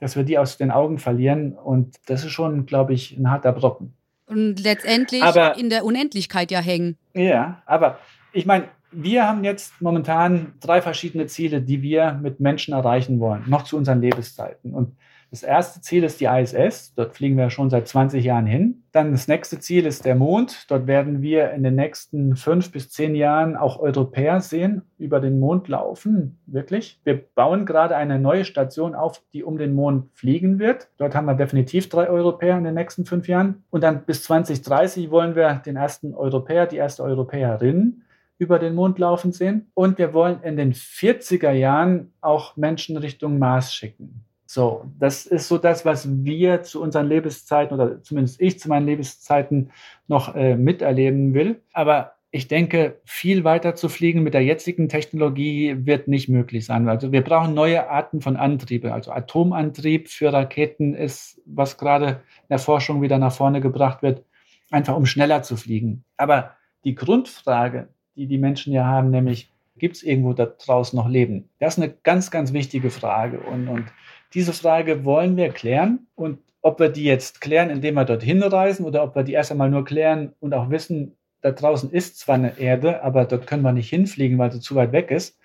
dass 0.00 0.16
wir 0.16 0.24
die 0.24 0.38
aus 0.38 0.56
den 0.56 0.70
Augen 0.70 0.98
verlieren. 0.98 1.52
Und 1.52 1.96
das 2.06 2.24
ist 2.24 2.32
schon, 2.32 2.66
glaube 2.66 2.92
ich, 2.94 3.16
ein 3.16 3.30
harter 3.30 3.52
Brocken. 3.52 3.94
Und 4.26 4.60
letztendlich 4.62 5.22
aber, 5.22 5.56
in 5.58 5.70
der 5.70 5.84
Unendlichkeit 5.84 6.50
ja 6.50 6.60
hängen. 6.60 6.96
Ja, 7.12 7.62
aber 7.66 7.98
ich 8.32 8.46
meine, 8.46 8.68
wir 8.90 9.26
haben 9.26 9.44
jetzt 9.44 9.80
momentan 9.80 10.54
drei 10.60 10.80
verschiedene 10.80 11.26
Ziele, 11.26 11.60
die 11.60 11.82
wir 11.82 12.12
mit 12.12 12.40
Menschen 12.40 12.74
erreichen 12.74 13.20
wollen, 13.20 13.44
noch 13.46 13.64
zu 13.64 13.76
unseren 13.76 14.00
Lebenszeiten. 14.00 14.72
Und 14.72 14.96
das 15.34 15.42
erste 15.42 15.80
Ziel 15.80 16.04
ist 16.04 16.20
die 16.20 16.26
ISS. 16.26 16.94
Dort 16.94 17.16
fliegen 17.16 17.36
wir 17.36 17.50
schon 17.50 17.68
seit 17.68 17.88
20 17.88 18.24
Jahren 18.24 18.46
hin. 18.46 18.84
Dann 18.92 19.10
das 19.10 19.26
nächste 19.26 19.58
Ziel 19.58 19.84
ist 19.84 20.04
der 20.04 20.14
Mond. 20.14 20.70
Dort 20.70 20.86
werden 20.86 21.22
wir 21.22 21.50
in 21.50 21.64
den 21.64 21.74
nächsten 21.74 22.36
fünf 22.36 22.70
bis 22.70 22.90
zehn 22.90 23.16
Jahren 23.16 23.56
auch 23.56 23.80
Europäer 23.80 24.40
sehen, 24.40 24.82
über 24.96 25.18
den 25.18 25.40
Mond 25.40 25.66
laufen. 25.66 26.38
Wirklich. 26.46 27.00
Wir 27.02 27.16
bauen 27.16 27.66
gerade 27.66 27.96
eine 27.96 28.20
neue 28.20 28.44
Station 28.44 28.94
auf, 28.94 29.24
die 29.32 29.42
um 29.42 29.58
den 29.58 29.74
Mond 29.74 30.08
fliegen 30.14 30.60
wird. 30.60 30.88
Dort 30.98 31.16
haben 31.16 31.26
wir 31.26 31.34
definitiv 31.34 31.88
drei 31.88 32.08
Europäer 32.08 32.56
in 32.56 32.62
den 32.62 32.74
nächsten 32.74 33.04
fünf 33.04 33.26
Jahren. 33.26 33.64
Und 33.70 33.82
dann 33.82 34.04
bis 34.04 34.22
2030 34.22 35.10
wollen 35.10 35.34
wir 35.34 35.54
den 35.66 35.74
ersten 35.74 36.14
Europäer, 36.14 36.66
die 36.66 36.76
erste 36.76 37.02
Europäerin 37.02 38.04
über 38.38 38.60
den 38.60 38.76
Mond 38.76 39.00
laufen 39.00 39.32
sehen. 39.32 39.68
Und 39.74 39.98
wir 39.98 40.14
wollen 40.14 40.44
in 40.44 40.56
den 40.56 40.74
40er 40.74 41.50
Jahren 41.50 42.12
auch 42.20 42.56
Menschen 42.56 42.96
Richtung 42.96 43.40
Mars 43.40 43.74
schicken. 43.74 44.24
So, 44.54 44.84
das 45.00 45.26
ist 45.26 45.48
so 45.48 45.58
das, 45.58 45.84
was 45.84 46.08
wir 46.24 46.62
zu 46.62 46.80
unseren 46.80 47.08
Lebenszeiten 47.08 47.74
oder 47.74 48.00
zumindest 48.04 48.40
ich 48.40 48.60
zu 48.60 48.68
meinen 48.68 48.86
Lebenszeiten 48.86 49.72
noch 50.06 50.36
äh, 50.36 50.54
miterleben 50.54 51.34
will. 51.34 51.60
Aber 51.72 52.12
ich 52.30 52.46
denke, 52.46 53.00
viel 53.04 53.42
weiter 53.42 53.74
zu 53.74 53.88
fliegen 53.88 54.22
mit 54.22 54.32
der 54.32 54.44
jetzigen 54.44 54.88
Technologie 54.88 55.74
wird 55.86 56.06
nicht 56.06 56.28
möglich 56.28 56.66
sein. 56.66 56.88
Also 56.88 57.10
wir 57.10 57.22
brauchen 57.22 57.52
neue 57.54 57.90
Arten 57.90 58.20
von 58.20 58.36
Antriebe. 58.36 58.92
Also 58.92 59.10
Atomantrieb 59.10 60.08
für 60.08 60.32
Raketen 60.32 60.94
ist, 60.94 61.42
was 61.46 61.76
gerade 61.76 62.06
in 62.42 62.48
der 62.50 62.60
Forschung 62.60 63.02
wieder 63.02 63.18
nach 63.18 63.32
vorne 63.32 63.60
gebracht 63.60 64.04
wird, 64.04 64.22
einfach 64.70 64.94
um 64.94 65.04
schneller 65.04 65.42
zu 65.42 65.56
fliegen. 65.56 66.04
Aber 66.16 66.52
die 66.84 66.94
Grundfrage, 66.94 67.88
die 68.14 68.28
die 68.28 68.38
Menschen 68.38 68.72
ja 68.72 68.84
haben, 68.84 69.10
nämlich, 69.10 69.50
gibt 69.76 69.96
es 69.96 70.04
irgendwo 70.04 70.32
da 70.32 70.46
draußen 70.46 70.96
noch 70.96 71.08
Leben? 71.08 71.48
Das 71.58 71.76
ist 71.76 71.82
eine 71.82 71.92
ganz, 72.04 72.30
ganz 72.30 72.52
wichtige 72.52 72.90
Frage. 72.90 73.40
Und, 73.40 73.66
und 73.66 73.86
diese 74.34 74.52
Frage 74.52 75.04
wollen 75.04 75.36
wir 75.36 75.50
klären 75.50 76.06
und 76.14 76.38
ob 76.60 76.80
wir 76.80 76.88
die 76.88 77.04
jetzt 77.04 77.40
klären, 77.40 77.70
indem 77.70 77.94
wir 77.94 78.04
dorthin 78.04 78.42
reisen 78.42 78.84
oder 78.84 79.04
ob 79.04 79.14
wir 79.14 79.22
die 79.22 79.32
erst 79.32 79.52
einmal 79.52 79.70
nur 79.70 79.84
klären 79.84 80.32
und 80.40 80.54
auch 80.54 80.70
wissen, 80.70 81.16
da 81.42 81.52
draußen 81.52 81.90
ist 81.90 82.18
zwar 82.18 82.36
eine 82.36 82.58
Erde, 82.58 83.02
aber 83.02 83.26
dort 83.26 83.46
können 83.46 83.62
wir 83.62 83.72
nicht 83.72 83.90
hinfliegen, 83.90 84.38
weil 84.38 84.50
sie 84.50 84.60
zu 84.60 84.74
weit 84.74 84.92
weg 84.92 85.10
ist. 85.10 85.38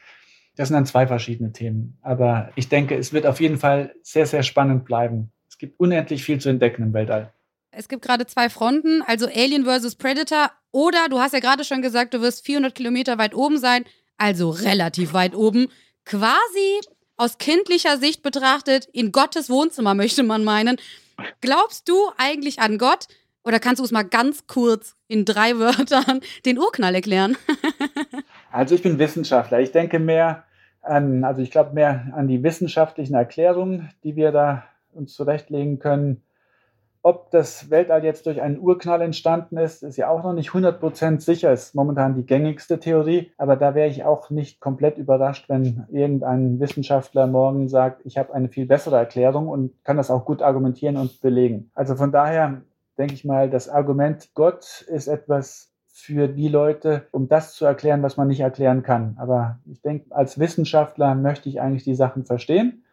Das 0.55 0.69
sind 0.69 0.75
dann 0.75 0.85
zwei 0.85 1.07
verschiedene 1.07 1.51
Themen. 1.51 1.97
Aber 2.01 2.51
ich 2.55 2.69
denke, 2.69 2.95
es 2.95 3.11
wird 3.11 3.25
auf 3.25 3.41
jeden 3.41 3.57
Fall 3.57 3.93
sehr, 4.01 4.25
sehr 4.25 4.43
spannend 4.43 4.85
bleiben. 4.85 5.31
Es 5.49 5.57
gibt 5.57 5.77
unendlich 5.77 6.23
viel 6.23 6.39
zu 6.39 6.47
entdecken 6.47 6.83
im 6.83 6.93
Weltall. 6.93 7.33
Es 7.71 7.89
gibt 7.89 8.01
gerade 8.01 8.25
zwei 8.25 8.49
Fronten, 8.49 9.01
also 9.01 9.27
Alien 9.27 9.65
versus 9.65 9.95
Predator 9.95 10.51
oder 10.71 11.09
du 11.09 11.19
hast 11.19 11.33
ja 11.33 11.39
gerade 11.39 11.65
schon 11.65 11.81
gesagt, 11.81 12.13
du 12.13 12.21
wirst 12.21 12.45
400 12.45 12.73
Kilometer 12.73 13.17
weit 13.17 13.35
oben 13.35 13.57
sein, 13.57 13.83
also 14.17 14.49
relativ 14.49 15.13
weit 15.13 15.35
oben. 15.35 15.67
Quasi 16.05 16.79
aus 17.19 17.37
kindlicher 17.37 17.97
Sicht 17.97 18.23
betrachtet 18.23 18.85
in 18.93 19.11
Gottes 19.11 19.49
Wohnzimmer, 19.49 19.93
möchte 19.93 20.23
man 20.23 20.43
meinen. 20.43 20.77
Glaubst 21.41 21.89
du 21.89 21.95
eigentlich 22.17 22.59
an 22.59 22.77
Gott? 22.77 23.07
Oder 23.43 23.59
kannst 23.59 23.79
du 23.79 23.83
es 23.83 23.91
mal 23.91 24.03
ganz 24.03 24.47
kurz 24.47 24.95
in 25.07 25.25
drei 25.25 25.57
Wörtern 25.57 26.21
den 26.45 26.57
Urknall 26.57 26.95
erklären? 26.95 27.35
also 28.51 28.75
ich 28.75 28.83
bin 28.83 28.99
Wissenschaftler. 28.99 29.59
Ich 29.59 29.71
denke 29.71 29.99
mehr 29.99 30.43
an, 30.81 31.25
also 31.25 31.41
ich 31.41 31.51
glaube 31.51 31.73
mehr 31.73 32.13
an 32.15 32.27
die 32.27 32.41
wissenschaftlichen 32.41 33.15
Erklärungen, 33.15 33.89
die 34.03 34.15
wir 34.15 34.31
da 34.31 34.63
uns 34.93 35.13
zurechtlegen 35.13 35.79
können. 35.79 36.21
Ob 37.01 37.31
das 37.31 37.69
Weltall 37.69 38.03
jetzt 38.03 38.25
durch 38.25 38.41
einen 38.41 38.59
Urknall 38.59 39.01
entstanden 39.01 39.57
ist, 39.57 39.83
ist 39.83 39.95
ja 39.95 40.09
auch 40.09 40.21
noch 40.21 40.33
nicht 40.33 40.49
100% 40.49 41.21
sicher. 41.21 41.53
Ist 41.53 41.73
momentan 41.73 42.15
die 42.15 42.25
gängigste 42.25 42.79
Theorie. 42.79 43.31
Aber 43.37 43.55
da 43.55 43.73
wäre 43.73 43.87
ich 43.87 44.03
auch 44.03 44.29
nicht 44.29 44.59
komplett 44.59 44.97
überrascht, 44.97 45.47
wenn 45.47 45.85
irgendein 45.91 46.59
Wissenschaftler 46.59 47.25
morgen 47.27 47.69
sagt, 47.69 48.05
ich 48.05 48.17
habe 48.17 48.33
eine 48.33 48.49
viel 48.49 48.65
bessere 48.65 48.97
Erklärung 48.97 49.47
und 49.47 49.71
kann 49.85 49.95
das 49.95 50.11
auch 50.11 50.25
gut 50.25 50.41
argumentieren 50.41 50.97
und 50.97 51.21
belegen. 51.21 51.71
Also 51.73 51.95
von 51.95 52.11
daher 52.11 52.63
denke 52.97 53.13
ich 53.13 53.23
mal, 53.23 53.49
das 53.49 53.69
Argument 53.69 54.31
Gott 54.33 54.81
ist 54.87 55.07
etwas 55.07 55.71
für 55.87 56.27
die 56.27 56.49
Leute, 56.49 57.07
um 57.11 57.29
das 57.29 57.53
zu 57.53 57.65
erklären, 57.65 58.03
was 58.03 58.17
man 58.17 58.27
nicht 58.27 58.41
erklären 58.41 58.83
kann. 58.83 59.15
Aber 59.19 59.59
ich 59.65 59.81
denke, 59.81 60.13
als 60.13 60.37
Wissenschaftler 60.37 61.15
möchte 61.15 61.47
ich 61.47 61.61
eigentlich 61.61 61.85
die 61.85 61.95
Sachen 61.95 62.25
verstehen 62.25 62.83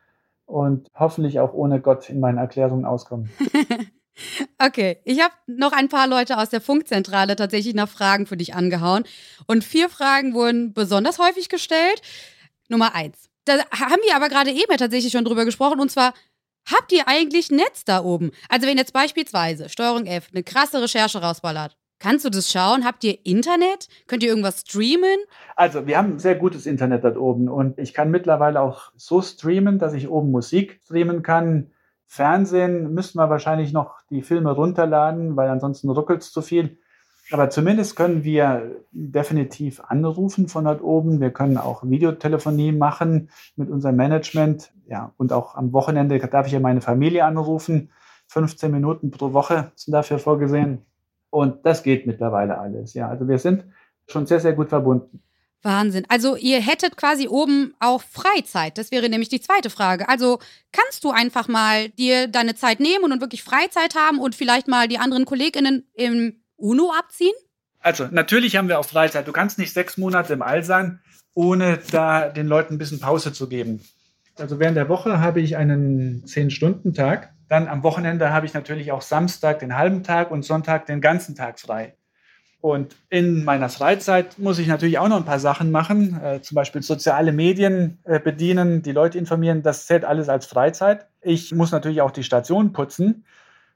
und 0.46 0.88
hoffentlich 0.94 1.40
auch 1.40 1.52
ohne 1.52 1.80
Gott 1.80 2.08
in 2.08 2.20
meinen 2.20 2.38
Erklärungen 2.38 2.84
auskommen. 2.84 3.30
Okay, 4.58 4.96
ich 5.04 5.20
habe 5.20 5.34
noch 5.46 5.72
ein 5.72 5.90
paar 5.90 6.06
Leute 6.06 6.38
aus 6.38 6.48
der 6.48 6.62
Funkzentrale 6.62 7.36
tatsächlich 7.36 7.74
nach 7.74 7.90
Fragen 7.90 8.24
für 8.24 8.38
dich 8.38 8.54
angehauen. 8.54 9.04
Und 9.46 9.62
vier 9.62 9.90
Fragen 9.90 10.32
wurden 10.32 10.72
besonders 10.72 11.18
häufig 11.18 11.50
gestellt. 11.50 12.00
Nummer 12.70 12.94
eins. 12.94 13.28
Da 13.44 13.58
haben 13.78 14.00
wir 14.06 14.16
aber 14.16 14.30
gerade 14.30 14.52
eben 14.52 14.74
tatsächlich 14.78 15.12
schon 15.12 15.26
drüber 15.26 15.44
gesprochen. 15.44 15.80
Und 15.80 15.90
zwar, 15.90 16.14
Habt 16.66 16.90
ihr 16.90 17.06
eigentlich 17.06 17.50
Netz 17.50 17.84
da 17.84 18.02
oben? 18.02 18.32
Also 18.48 18.66
wenn 18.66 18.76
jetzt 18.76 18.92
beispielsweise 18.92 19.68
Steuerung 19.68 20.06
F 20.06 20.30
eine 20.32 20.42
krasse 20.42 20.82
Recherche 20.82 21.22
rausballert, 21.22 21.76
kannst 21.98 22.24
du 22.24 22.30
das 22.30 22.50
schauen? 22.50 22.84
Habt 22.84 23.04
ihr 23.04 23.18
Internet? 23.24 23.88
Könnt 24.06 24.22
ihr 24.22 24.28
irgendwas 24.28 24.60
streamen? 24.60 25.18
Also 25.54 25.86
wir 25.86 25.98
haben 25.98 26.18
sehr 26.18 26.34
gutes 26.34 26.66
Internet 26.66 27.04
dort 27.04 27.16
oben 27.16 27.48
und 27.48 27.78
ich 27.78 27.94
kann 27.94 28.10
mittlerweile 28.10 28.60
auch 28.60 28.92
so 28.96 29.22
streamen, 29.22 29.78
dass 29.78 29.94
ich 29.94 30.08
oben 30.08 30.30
Musik 30.30 30.80
streamen 30.84 31.22
kann. 31.22 31.70
Fernsehen 32.06 32.94
müssten 32.94 33.18
wir 33.18 33.30
wahrscheinlich 33.30 33.72
noch 33.72 34.00
die 34.10 34.22
Filme 34.22 34.52
runterladen, 34.52 35.36
weil 35.36 35.48
ansonsten 35.48 35.90
ruckelt 35.90 36.22
es 36.22 36.32
zu 36.32 36.42
viel. 36.42 36.78
Aber 37.32 37.50
zumindest 37.50 37.96
können 37.96 38.22
wir 38.22 38.76
definitiv 38.92 39.80
anrufen 39.80 40.46
von 40.46 40.64
dort 40.64 40.80
oben. 40.80 41.20
Wir 41.20 41.30
können 41.30 41.58
auch 41.58 41.82
Videotelefonie 41.82 42.70
machen 42.70 43.30
mit 43.56 43.68
unserem 43.68 43.96
Management. 43.96 44.72
Ja, 44.86 45.12
und 45.16 45.32
auch 45.32 45.56
am 45.56 45.72
Wochenende 45.72 46.18
darf 46.18 46.46
ich 46.46 46.52
ja 46.52 46.60
meine 46.60 46.80
Familie 46.80 47.24
anrufen. 47.24 47.90
15 48.28 48.70
Minuten 48.70 49.10
pro 49.10 49.32
Woche 49.32 49.72
sind 49.74 49.92
dafür 49.92 50.20
vorgesehen. 50.20 50.82
Und 51.36 51.66
das 51.66 51.82
geht 51.82 52.06
mittlerweile 52.06 52.56
alles. 52.56 52.94
Ja, 52.94 53.10
also 53.10 53.28
wir 53.28 53.38
sind 53.38 53.66
schon 54.08 54.24
sehr, 54.24 54.40
sehr 54.40 54.54
gut 54.54 54.70
verbunden. 54.70 55.22
Wahnsinn. 55.60 56.06
Also 56.08 56.34
ihr 56.34 56.62
hättet 56.62 56.96
quasi 56.96 57.28
oben 57.28 57.74
auch 57.78 58.00
Freizeit. 58.00 58.78
Das 58.78 58.90
wäre 58.90 59.10
nämlich 59.10 59.28
die 59.28 59.42
zweite 59.42 59.68
Frage. 59.68 60.08
Also 60.08 60.38
kannst 60.72 61.04
du 61.04 61.10
einfach 61.10 61.46
mal 61.46 61.90
dir 61.90 62.26
deine 62.26 62.54
Zeit 62.54 62.80
nehmen 62.80 63.12
und 63.12 63.20
wirklich 63.20 63.42
Freizeit 63.42 63.94
haben 63.94 64.18
und 64.18 64.34
vielleicht 64.34 64.66
mal 64.66 64.88
die 64.88 64.96
anderen 64.96 65.26
KollegInnen 65.26 65.86
im 65.92 66.40
UNO 66.56 66.90
abziehen? 66.98 67.34
Also, 67.80 68.08
natürlich 68.10 68.56
haben 68.56 68.68
wir 68.68 68.78
auch 68.78 68.86
Freizeit. 68.86 69.28
Du 69.28 69.32
kannst 69.32 69.58
nicht 69.58 69.74
sechs 69.74 69.98
Monate 69.98 70.32
im 70.32 70.40
All 70.40 70.64
sein, 70.64 71.00
ohne 71.34 71.80
da 71.90 72.30
den 72.30 72.46
Leuten 72.46 72.76
ein 72.76 72.78
bisschen 72.78 72.98
Pause 72.98 73.34
zu 73.34 73.46
geben. 73.46 73.82
Also 74.38 74.58
während 74.58 74.78
der 74.78 74.88
Woche 74.88 75.20
habe 75.20 75.42
ich 75.42 75.58
einen 75.58 76.24
Zehn-Stunden-Tag. 76.24 77.35
Dann 77.48 77.68
am 77.68 77.82
Wochenende 77.82 78.32
habe 78.32 78.46
ich 78.46 78.54
natürlich 78.54 78.92
auch 78.92 79.02
Samstag 79.02 79.60
den 79.60 79.76
halben 79.76 80.02
Tag 80.02 80.30
und 80.30 80.44
Sonntag 80.44 80.86
den 80.86 81.00
ganzen 81.00 81.34
Tag 81.34 81.60
frei. 81.60 81.94
Und 82.60 82.96
in 83.10 83.44
meiner 83.44 83.68
Freizeit 83.68 84.38
muss 84.38 84.58
ich 84.58 84.66
natürlich 84.66 84.98
auch 84.98 85.08
noch 85.08 85.18
ein 85.18 85.24
paar 85.24 85.38
Sachen 85.38 85.70
machen, 85.70 86.20
äh, 86.20 86.40
zum 86.40 86.56
Beispiel 86.56 86.82
soziale 86.82 87.30
Medien 87.32 87.98
äh, 88.04 88.18
bedienen, 88.18 88.82
die 88.82 88.92
Leute 88.92 89.18
informieren. 89.18 89.62
Das 89.62 89.86
zählt 89.86 90.04
alles 90.04 90.28
als 90.28 90.46
Freizeit. 90.46 91.06
Ich 91.20 91.54
muss 91.54 91.70
natürlich 91.70 92.00
auch 92.00 92.10
die 92.10 92.24
Station 92.24 92.72
putzen. 92.72 93.24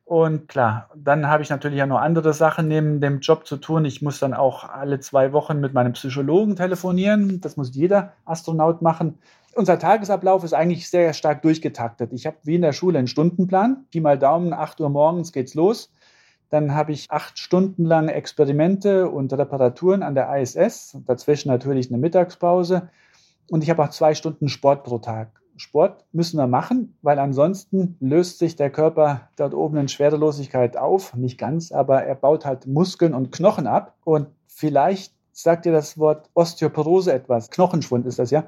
Und 0.04 0.48
klar, 0.48 0.90
dann 0.96 1.28
habe 1.28 1.44
ich 1.44 1.50
natürlich 1.50 1.78
ja 1.78 1.86
noch 1.86 2.00
andere 2.00 2.32
Sachen 2.32 2.66
neben 2.66 3.00
dem 3.00 3.20
Job 3.20 3.46
zu 3.46 3.58
tun. 3.58 3.84
Ich 3.84 4.02
muss 4.02 4.18
dann 4.18 4.34
auch 4.34 4.68
alle 4.68 4.98
zwei 4.98 5.32
Wochen 5.32 5.60
mit 5.60 5.72
meinem 5.72 5.92
Psychologen 5.92 6.56
telefonieren. 6.56 7.40
Das 7.40 7.56
muss 7.56 7.72
jeder 7.72 8.14
Astronaut 8.24 8.82
machen. 8.82 9.20
Unser 9.54 9.78
Tagesablauf 9.78 10.44
ist 10.44 10.52
eigentlich 10.52 10.88
sehr 10.88 11.12
stark 11.12 11.42
durchgetaktet. 11.42 12.12
Ich 12.12 12.26
habe 12.26 12.36
wie 12.44 12.54
in 12.54 12.62
der 12.62 12.72
Schule 12.72 12.98
einen 12.98 13.08
Stundenplan. 13.08 13.84
Pi 13.90 14.00
mal 14.00 14.18
Daumen, 14.18 14.52
8 14.52 14.80
Uhr 14.80 14.90
morgens 14.90 15.32
geht's 15.32 15.54
los. 15.54 15.90
Dann 16.50 16.74
habe 16.74 16.92
ich 16.92 17.10
acht 17.10 17.38
Stunden 17.38 17.84
lang 17.84 18.08
Experimente 18.08 19.08
und 19.08 19.32
Reparaturen 19.32 20.02
an 20.02 20.14
der 20.14 20.36
ISS. 20.36 20.98
Dazwischen 21.06 21.48
natürlich 21.48 21.88
eine 21.88 21.98
Mittagspause. 21.98 22.90
Und 23.50 23.62
ich 23.62 23.70
habe 23.70 23.82
auch 23.82 23.90
zwei 23.90 24.14
Stunden 24.14 24.48
Sport 24.48 24.84
pro 24.84 24.98
Tag. 24.98 25.40
Sport 25.56 26.04
müssen 26.12 26.38
wir 26.38 26.46
machen, 26.46 26.96
weil 27.02 27.18
ansonsten 27.18 27.96
löst 28.00 28.38
sich 28.38 28.56
der 28.56 28.70
Körper 28.70 29.28
dort 29.36 29.54
oben 29.54 29.76
in 29.76 29.88
Schwerelosigkeit 29.88 30.76
auf. 30.76 31.14
Nicht 31.14 31.38
ganz, 31.38 31.70
aber 31.70 32.02
er 32.02 32.14
baut 32.14 32.44
halt 32.46 32.66
Muskeln 32.66 33.14
und 33.14 33.30
Knochen 33.30 33.66
ab. 33.66 33.94
Und 34.04 34.28
vielleicht 34.46 35.14
sagt 35.32 35.66
dir 35.66 35.72
das 35.72 35.98
Wort 35.98 36.30
Osteoporose 36.34 37.12
etwas. 37.12 37.50
Knochenschwund 37.50 38.06
ist 38.06 38.18
das 38.18 38.30
ja. 38.30 38.44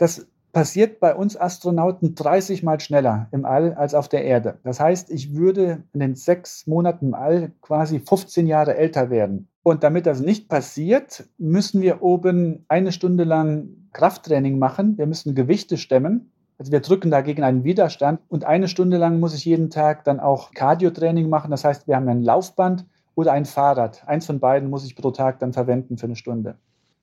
Das 0.00 0.26
passiert 0.54 0.98
bei 0.98 1.14
uns 1.14 1.38
Astronauten 1.38 2.14
30 2.14 2.62
Mal 2.62 2.80
schneller 2.80 3.28
im 3.32 3.44
All 3.44 3.74
als 3.74 3.92
auf 3.92 4.08
der 4.08 4.24
Erde. 4.24 4.58
Das 4.64 4.80
heißt, 4.80 5.10
ich 5.10 5.34
würde 5.34 5.84
in 5.92 6.00
den 6.00 6.14
sechs 6.14 6.66
Monaten 6.66 7.08
im 7.08 7.14
All 7.14 7.52
quasi 7.60 8.00
15 8.00 8.46
Jahre 8.46 8.78
älter 8.78 9.10
werden. 9.10 9.48
Und 9.62 9.84
damit 9.84 10.06
das 10.06 10.20
nicht 10.20 10.48
passiert, 10.48 11.28
müssen 11.36 11.82
wir 11.82 12.00
oben 12.00 12.64
eine 12.68 12.92
Stunde 12.92 13.24
lang 13.24 13.68
Krafttraining 13.92 14.58
machen. 14.58 14.96
Wir 14.96 15.06
müssen 15.06 15.34
Gewichte 15.34 15.76
stemmen. 15.76 16.32
Also 16.56 16.72
wir 16.72 16.80
drücken 16.80 17.10
dagegen 17.10 17.42
einen 17.42 17.64
Widerstand. 17.64 18.20
Und 18.28 18.44
eine 18.44 18.68
Stunde 18.68 18.96
lang 18.96 19.20
muss 19.20 19.34
ich 19.34 19.44
jeden 19.44 19.68
Tag 19.68 20.04
dann 20.04 20.18
auch 20.18 20.52
Cardio-Training 20.52 21.28
machen. 21.28 21.50
Das 21.50 21.62
heißt, 21.62 21.86
wir 21.86 21.96
haben 21.96 22.08
ein 22.08 22.22
Laufband 22.22 22.86
oder 23.14 23.32
ein 23.32 23.44
Fahrrad. 23.44 24.08
Eins 24.08 24.24
von 24.24 24.40
beiden 24.40 24.70
muss 24.70 24.86
ich 24.86 24.96
pro 24.96 25.10
Tag 25.10 25.40
dann 25.40 25.52
verwenden 25.52 25.98
für 25.98 26.06
eine 26.06 26.16
Stunde. 26.16 26.56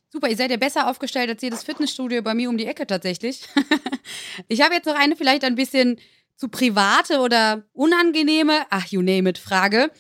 Super, 0.10 0.30
ihr 0.30 0.38
seid 0.38 0.52
ja 0.52 0.58
besser 0.58 0.90
aufgestellt 0.90 1.30
als 1.30 1.42
jedes 1.42 1.64
Fitnessstudio 1.64 2.22
bei 2.22 2.34
mir 2.34 2.50
um 2.50 2.58
die 2.58 2.66
Ecke 2.66 2.88
tatsächlich. 2.88 3.42
ich 4.48 4.62
habe 4.62 4.74
jetzt 4.74 4.86
noch 4.86 4.96
eine 4.96 5.16
vielleicht 5.16 5.44
ein 5.44 5.56
bisschen 5.56 6.00
zu 6.38 6.48
private 6.48 7.20
oder 7.20 7.64
unangenehme, 7.74 8.66
ach, 8.70 8.88
you 8.88 9.02
name 9.02 9.30
it, 9.30 9.38
Frage. 9.38 9.92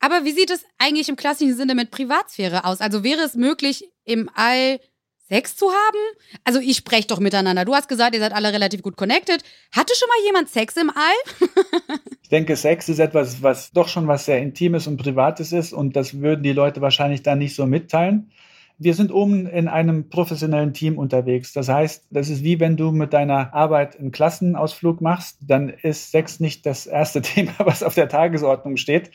Aber 0.00 0.24
wie 0.24 0.32
sieht 0.32 0.50
es 0.50 0.66
eigentlich 0.76 1.08
im 1.08 1.16
klassischen 1.16 1.56
Sinne 1.56 1.74
mit 1.74 1.90
Privatsphäre 1.90 2.66
aus? 2.66 2.80
Also 2.80 3.04
wäre 3.04 3.22
es 3.22 3.36
möglich, 3.36 3.90
im 4.04 4.28
All 4.34 4.80
Sex 5.28 5.56
zu 5.56 5.68
haben? 5.70 6.18
Also 6.44 6.60
ich 6.60 6.76
spreche 6.76 7.06
doch 7.06 7.20
miteinander. 7.20 7.64
Du 7.64 7.74
hast 7.74 7.88
gesagt, 7.88 8.14
ihr 8.14 8.20
seid 8.20 8.34
alle 8.34 8.52
relativ 8.52 8.82
gut 8.82 8.98
connected. 8.98 9.42
Hatte 9.72 9.94
schon 9.96 10.08
mal 10.08 10.26
jemand 10.26 10.50
Sex 10.50 10.76
im 10.76 10.90
All? 10.90 11.48
ich 12.22 12.28
denke, 12.28 12.56
Sex 12.56 12.90
ist 12.90 12.98
etwas, 12.98 13.42
was 13.42 13.70
doch 13.70 13.88
schon 13.88 14.06
was 14.06 14.26
sehr 14.26 14.42
Intimes 14.42 14.86
und 14.86 14.98
Privates 14.98 15.52
ist 15.52 15.72
und 15.72 15.96
das 15.96 16.20
würden 16.20 16.42
die 16.42 16.52
Leute 16.52 16.82
wahrscheinlich 16.82 17.22
dann 17.22 17.38
nicht 17.38 17.56
so 17.56 17.64
mitteilen. 17.64 18.30
Wir 18.76 18.94
sind 18.94 19.12
oben 19.12 19.46
in 19.46 19.68
einem 19.68 20.08
professionellen 20.08 20.74
Team 20.74 20.98
unterwegs. 20.98 21.52
Das 21.52 21.68
heißt, 21.68 22.08
das 22.10 22.28
ist 22.28 22.42
wie 22.42 22.58
wenn 22.58 22.76
du 22.76 22.90
mit 22.90 23.12
deiner 23.12 23.54
Arbeit 23.54 23.98
einen 23.98 24.10
Klassenausflug 24.10 25.00
machst, 25.00 25.38
dann 25.42 25.68
ist 25.68 26.10
Sex 26.10 26.40
nicht 26.40 26.66
das 26.66 26.86
erste 26.86 27.22
Thema, 27.22 27.52
was 27.58 27.82
auf 27.82 27.94
der 27.94 28.08
Tagesordnung 28.08 28.76
steht. 28.76 29.10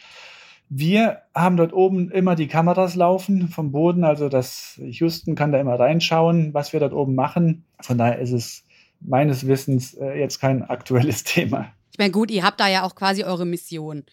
Wir 0.69 1.23
haben 1.33 1.57
dort 1.57 1.73
oben 1.73 2.11
immer 2.11 2.35
die 2.35 2.47
Kameras 2.47 2.95
laufen 2.95 3.47
vom 3.47 3.71
Boden, 3.71 4.03
also 4.03 4.29
das 4.29 4.79
Houston 4.83 5.33
kann 5.33 5.51
da 5.51 5.59
immer 5.59 5.79
reinschauen, 5.79 6.53
was 6.53 6.73
wir 6.73 6.79
dort 6.79 6.93
oben 6.93 7.15
machen. 7.15 7.65
Von 7.81 7.97
daher 7.97 8.19
ist 8.19 8.31
es 8.31 8.63
meines 9.01 9.47
Wissens 9.47 9.95
äh, 9.95 10.19
jetzt 10.19 10.39
kein 10.39 10.63
aktuelles 10.63 11.23
Thema. 11.25 11.73
Ich 11.91 11.97
meine, 11.97 12.11
gut, 12.11 12.29
ihr 12.31 12.43
habt 12.43 12.59
da 12.59 12.67
ja 12.67 12.83
auch 12.83 12.95
quasi 12.95 13.23
eure 13.23 13.45
Mission. 13.45 14.05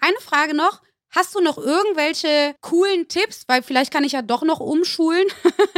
Eine 0.00 0.16
Frage 0.20 0.54
noch. 0.56 0.82
Hast 1.14 1.36
du 1.36 1.40
noch 1.40 1.58
irgendwelche 1.58 2.56
coolen 2.60 3.06
Tipps? 3.06 3.44
Weil 3.46 3.62
vielleicht 3.62 3.92
kann 3.92 4.02
ich 4.02 4.12
ja 4.12 4.22
doch 4.22 4.42
noch 4.42 4.58
umschulen. 4.58 5.24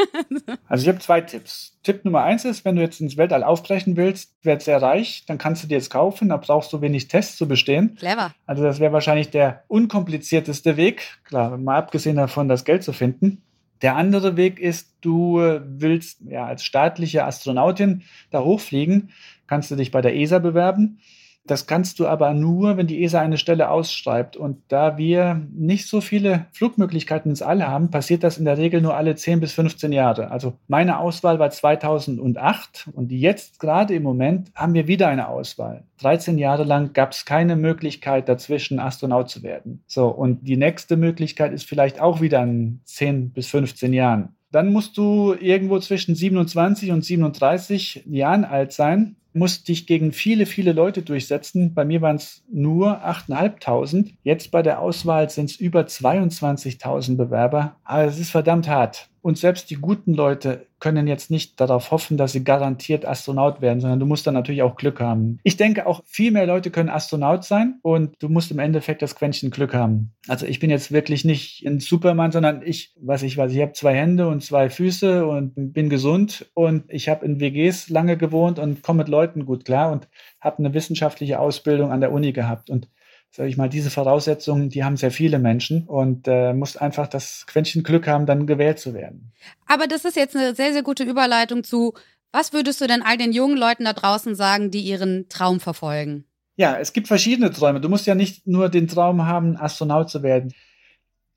also 0.68 0.83
ich 0.83 0.88
habe 0.88 0.99
zwei 0.99 1.20
Tipps. 1.20 1.77
Tipp 1.83 2.07
Nummer 2.07 2.22
eins 2.22 2.46
ist, 2.46 2.64
wenn 2.64 2.77
du 2.77 2.81
jetzt 2.81 3.03
ins 3.03 3.18
Weltall 3.18 3.44
aufbrechen 3.44 3.96
willst, 3.99 4.33
werd 4.42 4.62
sehr 4.62 4.81
reich, 4.81 5.25
dann 5.27 5.37
kannst 5.37 5.62
du 5.62 5.66
dir 5.66 5.75
jetzt 5.75 5.90
kaufen, 5.90 6.31
da 6.31 6.38
brauchst 6.38 6.72
du 6.72 6.81
wenig 6.81 7.09
Tests 7.09 7.37
zu 7.37 7.46
bestehen. 7.46 7.96
Clever. 7.96 8.35
Also 8.46 8.62
das 8.62 8.81
wäre 8.81 8.94
wahrscheinlich 8.94 9.31
der 9.31 9.64
unkomplizierteste 9.68 10.79
Weg, 10.79 11.18
klar, 11.25 11.59
mal 11.59 11.77
abgesehen 11.77 12.16
davon, 12.16 12.49
das 12.49 12.64
Geld 12.64 12.83
zu 12.83 12.94
finden. 12.94 13.42
Der 13.83 13.94
andere 13.94 14.37
Weg 14.38 14.59
ist, 14.59 14.94
du 15.03 15.38
willst 15.38 16.22
ja 16.22 16.46
als 16.46 16.64
staatliche 16.64 17.25
Astronautin 17.25 18.05
da 18.31 18.40
hochfliegen, 18.40 19.12
kannst 19.46 19.70
du 19.70 19.77
dich 19.77 19.90
bei 19.90 20.01
der 20.01 20.16
ESA 20.16 20.38
bewerben 20.38 20.99
das 21.47 21.67
kannst 21.67 21.99
du 21.99 22.07
aber 22.07 22.35
nur, 22.35 22.77
wenn 22.77 22.87
die 22.87 23.03
ESA 23.03 23.21
eine 23.21 23.39
Stelle 23.39 23.71
ausschreibt. 23.71 24.37
Und 24.37 24.63
da 24.69 24.99
wir 24.99 25.47
nicht 25.53 25.89
so 25.89 26.01
viele 26.01 26.47
Flugmöglichkeiten 26.53 27.31
ins 27.31 27.43
All 27.43 27.67
haben, 27.67 27.91
passiert 27.91 28.25
das 28.25 28.39
in 28.39 28.45
der 28.45 28.59
Regel 28.59 28.81
nur 28.81 28.97
alle 28.97 29.15
10 29.15 29.41
bis 29.41 29.53
15 29.53 29.93
Jahre. 29.93 30.31
Also 30.31 30.55
meine 30.69 30.99
Auswahl 30.99 31.39
war 31.39 31.51
2008 31.51 32.89
und 32.93 33.13
jetzt 33.13 33.61
gerade 33.61 33.95
im 33.95 34.03
Moment 34.03 34.51
haben 34.55 34.75
wir 34.75 34.87
wieder 34.87 35.09
eine 35.09 35.29
Auswahl. 35.29 35.85
13 35.99 36.39
Jahre 36.39 36.65
lang 36.65 36.93
gab 36.93 37.13
es 37.13 37.25
keine 37.25 37.57
Möglichkeit 37.57 38.29
dazwischen, 38.29 38.79
Astronaut 38.79 39.31
zu 39.31 39.43
werden. 39.43 39.83
So, 39.87 40.09
und 40.09 40.47
die 40.47 40.57
nächste 40.57 40.97
Möglichkeit 40.97 41.53
ist 41.53 41.65
vielleicht 41.65 42.01
auch 42.01 42.21
wieder 42.21 42.43
in 42.43 42.81
10 42.85 43.31
bis 43.31 43.49
15 43.49 43.93
Jahren. 43.93 44.37
Dann 44.57 44.73
musst 44.73 44.97
du 44.97 45.35
irgendwo 45.38 45.79
zwischen 45.81 46.14
27 46.14 46.90
und 46.90 47.05
37 47.05 48.05
Jahren 48.07 48.47
alt 48.47 48.73
sein 48.73 49.16
musste 49.37 49.66
dich 49.66 49.87
gegen 49.87 50.12
viele, 50.12 50.47
viele 50.47 50.73
Leute 50.73 51.03
durchsetzen. 51.03 51.75
Bei 51.75 51.85
mir 51.85 52.01
waren 52.01 52.16
es 52.16 52.42
nur 52.51 53.05
8.500. 53.05 54.14
Jetzt 54.23 54.51
bei 54.51 54.62
der 54.62 54.81
Auswahl 54.81 55.29
sind 55.29 55.51
es 55.51 55.57
über 55.57 55.83
22.000 55.83 57.16
Bewerber. 57.16 57.77
Aber 57.85 58.05
es 58.05 58.19
ist 58.19 58.31
verdammt 58.31 58.66
hart. 58.66 59.11
Und 59.27 59.39
selbst 59.39 59.71
die 59.71 59.75
guten 59.75 60.15
Leute 60.15 60.69
können 60.79 61.09
jetzt 61.09 61.33
nicht 61.33 61.61
darauf 61.61 61.91
hoffen, 61.91 62.17
dass 62.17 62.31
sie 62.31 62.45
garantiert 62.45 63.05
Astronaut 63.05 63.61
werden, 63.61 63.81
sondern 63.81 63.99
du 63.99 64.07
musst 64.07 64.25
dann 64.25 64.35
natürlich 64.35 64.62
auch 64.62 64.77
Glück 64.77 65.01
haben. 65.01 65.41
Ich 65.43 65.57
denke 65.57 65.89
auch, 65.89 66.05
viel 66.07 66.31
mehr 66.31 66.47
Leute 66.47 66.71
können 66.71 66.91
Astronaut 66.91 67.43
sein 67.43 67.81
und 67.83 68.15
du 68.21 68.29
musst 68.29 68.53
im 68.53 68.61
Endeffekt 68.61 69.03
das 69.03 69.17
Quäntchen 69.17 69.51
Glück 69.51 69.75
haben. 69.75 70.12
Also 70.29 70.47
ich 70.47 70.61
bin 70.61 70.71
jetzt 70.71 70.93
wirklich 70.93 71.25
nicht 71.25 71.67
ein 71.67 71.81
Superman, 71.81 72.31
sondern 72.31 72.62
ich, 72.62 72.95
was 73.01 73.25
ich 73.25 73.37
weiß, 73.37 73.51
ich 73.51 73.61
habe 73.61 73.73
zwei 73.73 73.97
Hände 73.97 74.29
und 74.29 74.45
zwei 74.45 74.71
Füße 74.71 75.27
und 75.27 75.55
bin 75.57 75.91
gesund 75.91 76.49
und 76.55 76.85
ich 76.87 77.09
habe 77.09 77.27
in 77.27 77.41
WGs 77.41 77.89
lange 77.89 78.17
gewohnt 78.17 78.61
und 78.61 78.85
komme 78.85 78.99
mit 78.99 79.09
Leuten 79.09 79.45
gut 79.45 79.65
klar 79.65 79.91
und 79.91 80.07
habe 80.41 80.59
eine 80.59 80.73
wissenschaftliche 80.73 81.41
Ausbildung 81.41 81.91
an 81.91 82.01
der 82.01 82.12
Uni 82.12 82.31
gehabt. 82.31 82.71
Und 82.71 82.89
sage 83.37 83.51
ich 83.51 83.59
mal, 83.59 83.68
diese 83.68 83.90
Voraussetzungen, 83.90 84.70
die 84.70 84.83
haben 84.83 84.96
sehr 84.96 85.11
viele 85.11 85.38
Menschen 85.38 85.87
und 85.87 86.27
äh, 86.27 86.55
muss 86.55 86.79
einfach 86.79 87.07
das 87.07 87.44
Quäntchen 87.46 87.83
Glück 87.83 88.07
haben, 88.07 88.25
dann 88.25 88.46
gewählt 88.46 88.79
zu 88.79 88.94
werden. 88.94 89.31
Aber 89.66 89.87
das 89.87 90.07
ist 90.07 90.16
jetzt 90.16 90.35
eine 90.35 90.55
sehr, 90.55 90.72
sehr 90.72 90.83
gute 90.83 91.05
Überleitung 91.05 91.62
zu, 91.62 91.92
Was 92.33 92.53
würdest 92.53 92.81
du 92.81 92.87
denn 92.87 93.03
all 93.03 93.16
den 93.16 93.33
jungen 93.33 93.57
Leuten 93.57 93.85
da 93.85 93.92
draußen 93.92 94.35
sagen, 94.35 94.70
die 94.70 94.81
ihren 94.81 95.29
Traum 95.29 95.61
verfolgen? 95.61 96.25
Ja, 96.57 96.79
es 96.79 96.92
gibt 96.92 97.09
verschiedene 97.09 97.51
Träume. 97.51 97.81
Du 97.81 97.88
musst 97.88 98.07
ja 98.07 98.14
nicht 98.14 98.46
nur 98.46 98.68
den 98.68 98.88
Traum 98.88 99.27
haben, 99.27 99.57
Astronaut 99.57 100.11
zu 100.11 100.22
werden. 100.22 100.53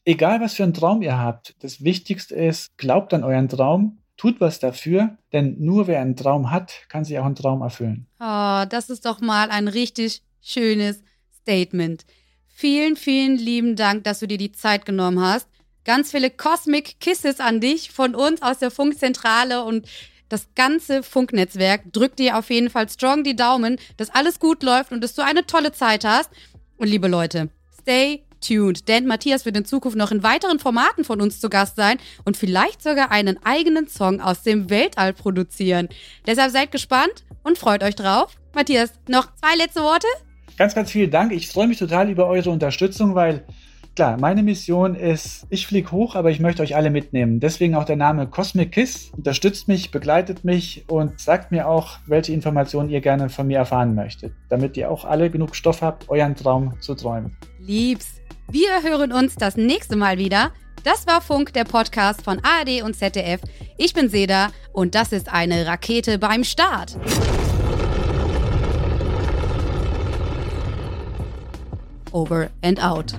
Egal, 0.06 0.42
was 0.42 0.54
für 0.54 0.64
einen 0.64 0.74
Traum 0.74 1.02
ihr 1.02 1.18
habt, 1.18 1.56
das 1.60 1.84
Wichtigste 1.84 2.36
ist, 2.36 2.78
glaubt 2.78 3.14
an 3.14 3.24
euren 3.24 3.50
Traum, 3.50 4.00
tut 4.18 4.40
was 4.42 4.60
dafür, 4.60 5.18
denn 5.34 5.58
nur 5.60 5.88
wer 5.88 6.02
einen 6.02 6.16
Traum 6.16 6.52
hat, 6.52 6.74
kann 6.88 7.04
sich 7.06 7.20
auch 7.20 7.26
einen 7.26 7.36
Traum 7.36 7.62
erfüllen. 7.62 8.08
Oh, 8.20 8.64
das 8.70 8.90
ist 8.90 9.06
doch 9.06 9.22
mal 9.22 9.52
ein 9.52 9.68
richtig 9.68 10.22
schönes 10.42 11.04
Statement. 11.42 12.06
Vielen, 12.48 12.96
vielen 12.96 13.38
lieben 13.38 13.76
Dank, 13.76 14.04
dass 14.04 14.20
du 14.20 14.28
dir 14.28 14.38
die 14.38 14.52
Zeit 14.52 14.86
genommen 14.86 15.22
hast. 15.22 15.48
Ganz 15.86 16.12
viele 16.12 16.30
Cosmic 16.30 17.00
Kisses 17.00 17.40
an 17.40 17.62
dich 17.62 17.92
von 17.92 18.16
uns 18.16 18.42
aus 18.42 18.60
der 18.60 18.70
Funkzentrale 18.70 19.64
und 19.64 19.88
das 20.28 20.48
ganze 20.56 21.02
Funknetzwerk 21.02 21.92
drückt 21.92 22.20
dir 22.20 22.38
auf 22.38 22.50
jeden 22.50 22.70
Fall 22.70 22.88
strong 22.88 23.24
die 23.24 23.36
Daumen, 23.36 23.78
dass 23.98 24.12
alles 24.12 24.40
gut 24.40 24.62
läuft 24.62 24.92
und 24.92 25.02
dass 25.02 25.16
du 25.16 25.24
eine 25.24 25.46
tolle 25.46 25.72
Zeit 25.72 26.06
hast. 26.06 26.30
Und 26.78 26.88
liebe 26.88 27.08
Leute, 27.08 27.50
stay 27.82 28.24
tuned, 28.40 28.88
denn 28.88 29.08
Matthias 29.08 29.46
wird 29.46 29.58
in 29.58 29.66
Zukunft 29.66 29.98
noch 29.98 30.12
in 30.12 30.24
weiteren 30.24 30.60
Formaten 30.60 31.04
von 31.04 31.20
uns 31.20 31.40
zu 31.40 31.50
Gast 31.50 31.76
sein 31.76 31.98
und 32.26 32.38
vielleicht 32.38 32.84
sogar 32.84 33.12
einen 33.12 33.44
eigenen 33.44 33.88
Song 33.88 34.22
aus 34.22 34.44
dem 34.44 34.70
Weltall 34.70 35.14
produzieren. 35.14 35.90
Deshalb 36.26 36.52
seid 36.52 36.72
gespannt 36.72 37.26
und 37.44 37.58
freut 37.58 37.84
euch 37.84 37.96
drauf. 37.96 38.36
Matthias, 38.54 38.92
noch 39.08 39.36
zwei 39.36 39.56
letzte 39.56 39.82
Worte? 39.82 40.08
Ganz, 40.60 40.76
ganz 40.76 40.92
vielen 40.92 41.10
Dank. 41.10 41.32
Ich 41.32 41.48
freue 41.48 41.70
mich 41.70 41.80
total 41.80 42.10
über 42.10 42.28
eure 42.28 42.50
Unterstützung, 42.52 43.16
weil 43.16 43.46
Klar, 43.96 44.18
meine 44.18 44.44
Mission 44.44 44.96
ist, 44.96 45.46
ich 45.50 45.68
fliege 45.68 45.92
hoch, 45.92 46.16
aber 46.16 46.32
ich 46.32 46.40
möchte 46.40 46.62
euch 46.62 46.76
alle 46.76 46.90
mitnehmen. 46.90 47.42
Deswegen 47.42 47.76
auch 47.76 47.84
der 47.84 47.98
Name 47.98 48.28
Cosmic 48.28 48.72
Kiss. 48.72 49.12
Unterstützt 49.18 49.68
mich, 49.68 49.92
begleitet 49.92 50.46
mich 50.46 50.86
und 50.88 51.20
sagt 51.20 51.52
mir 51.52 51.68
auch, 51.68 51.98
welche 52.06 52.32
Informationen 52.32 52.90
ihr 52.90 53.02
gerne 53.02 53.30
von 53.30 53.48
mir 53.48 53.58
erfahren 53.58 53.96
möchtet, 53.96 54.32
damit 54.48 54.78
ihr 54.78 54.90
auch 54.90 55.04
alle 55.04 55.30
genug 55.30 55.54
Stoff 55.54 55.82
habt, 55.82 56.08
euren 56.08 56.36
Traum 56.36 56.80
zu 56.80 56.96
träumen. 56.96 57.36
Liebs, 57.60 58.22
wir 58.50 58.84
hören 58.84 59.12
uns 59.12 59.36
das 59.36 59.58
nächste 59.58 59.98
Mal 59.98 60.18
wieder. 60.18 60.54
Das 60.86 61.06
war 61.06 61.20
Funk, 61.20 61.52
der 61.52 61.66
Podcast 61.66 62.22
von 62.22 62.40
ARD 62.40 62.84
und 62.84 62.96
ZDF. 62.96 63.42
Ich 63.78 63.94
bin 63.94 64.08
Seda 64.08 64.50
und 64.72 64.96
das 64.96 65.12
ist 65.12 65.34
eine 65.34 65.66
Rakete 65.66 66.20
beim 66.20 66.46
Start. 66.46 66.98
Over 72.14 72.50
and 72.64 72.80
out. 72.80 73.14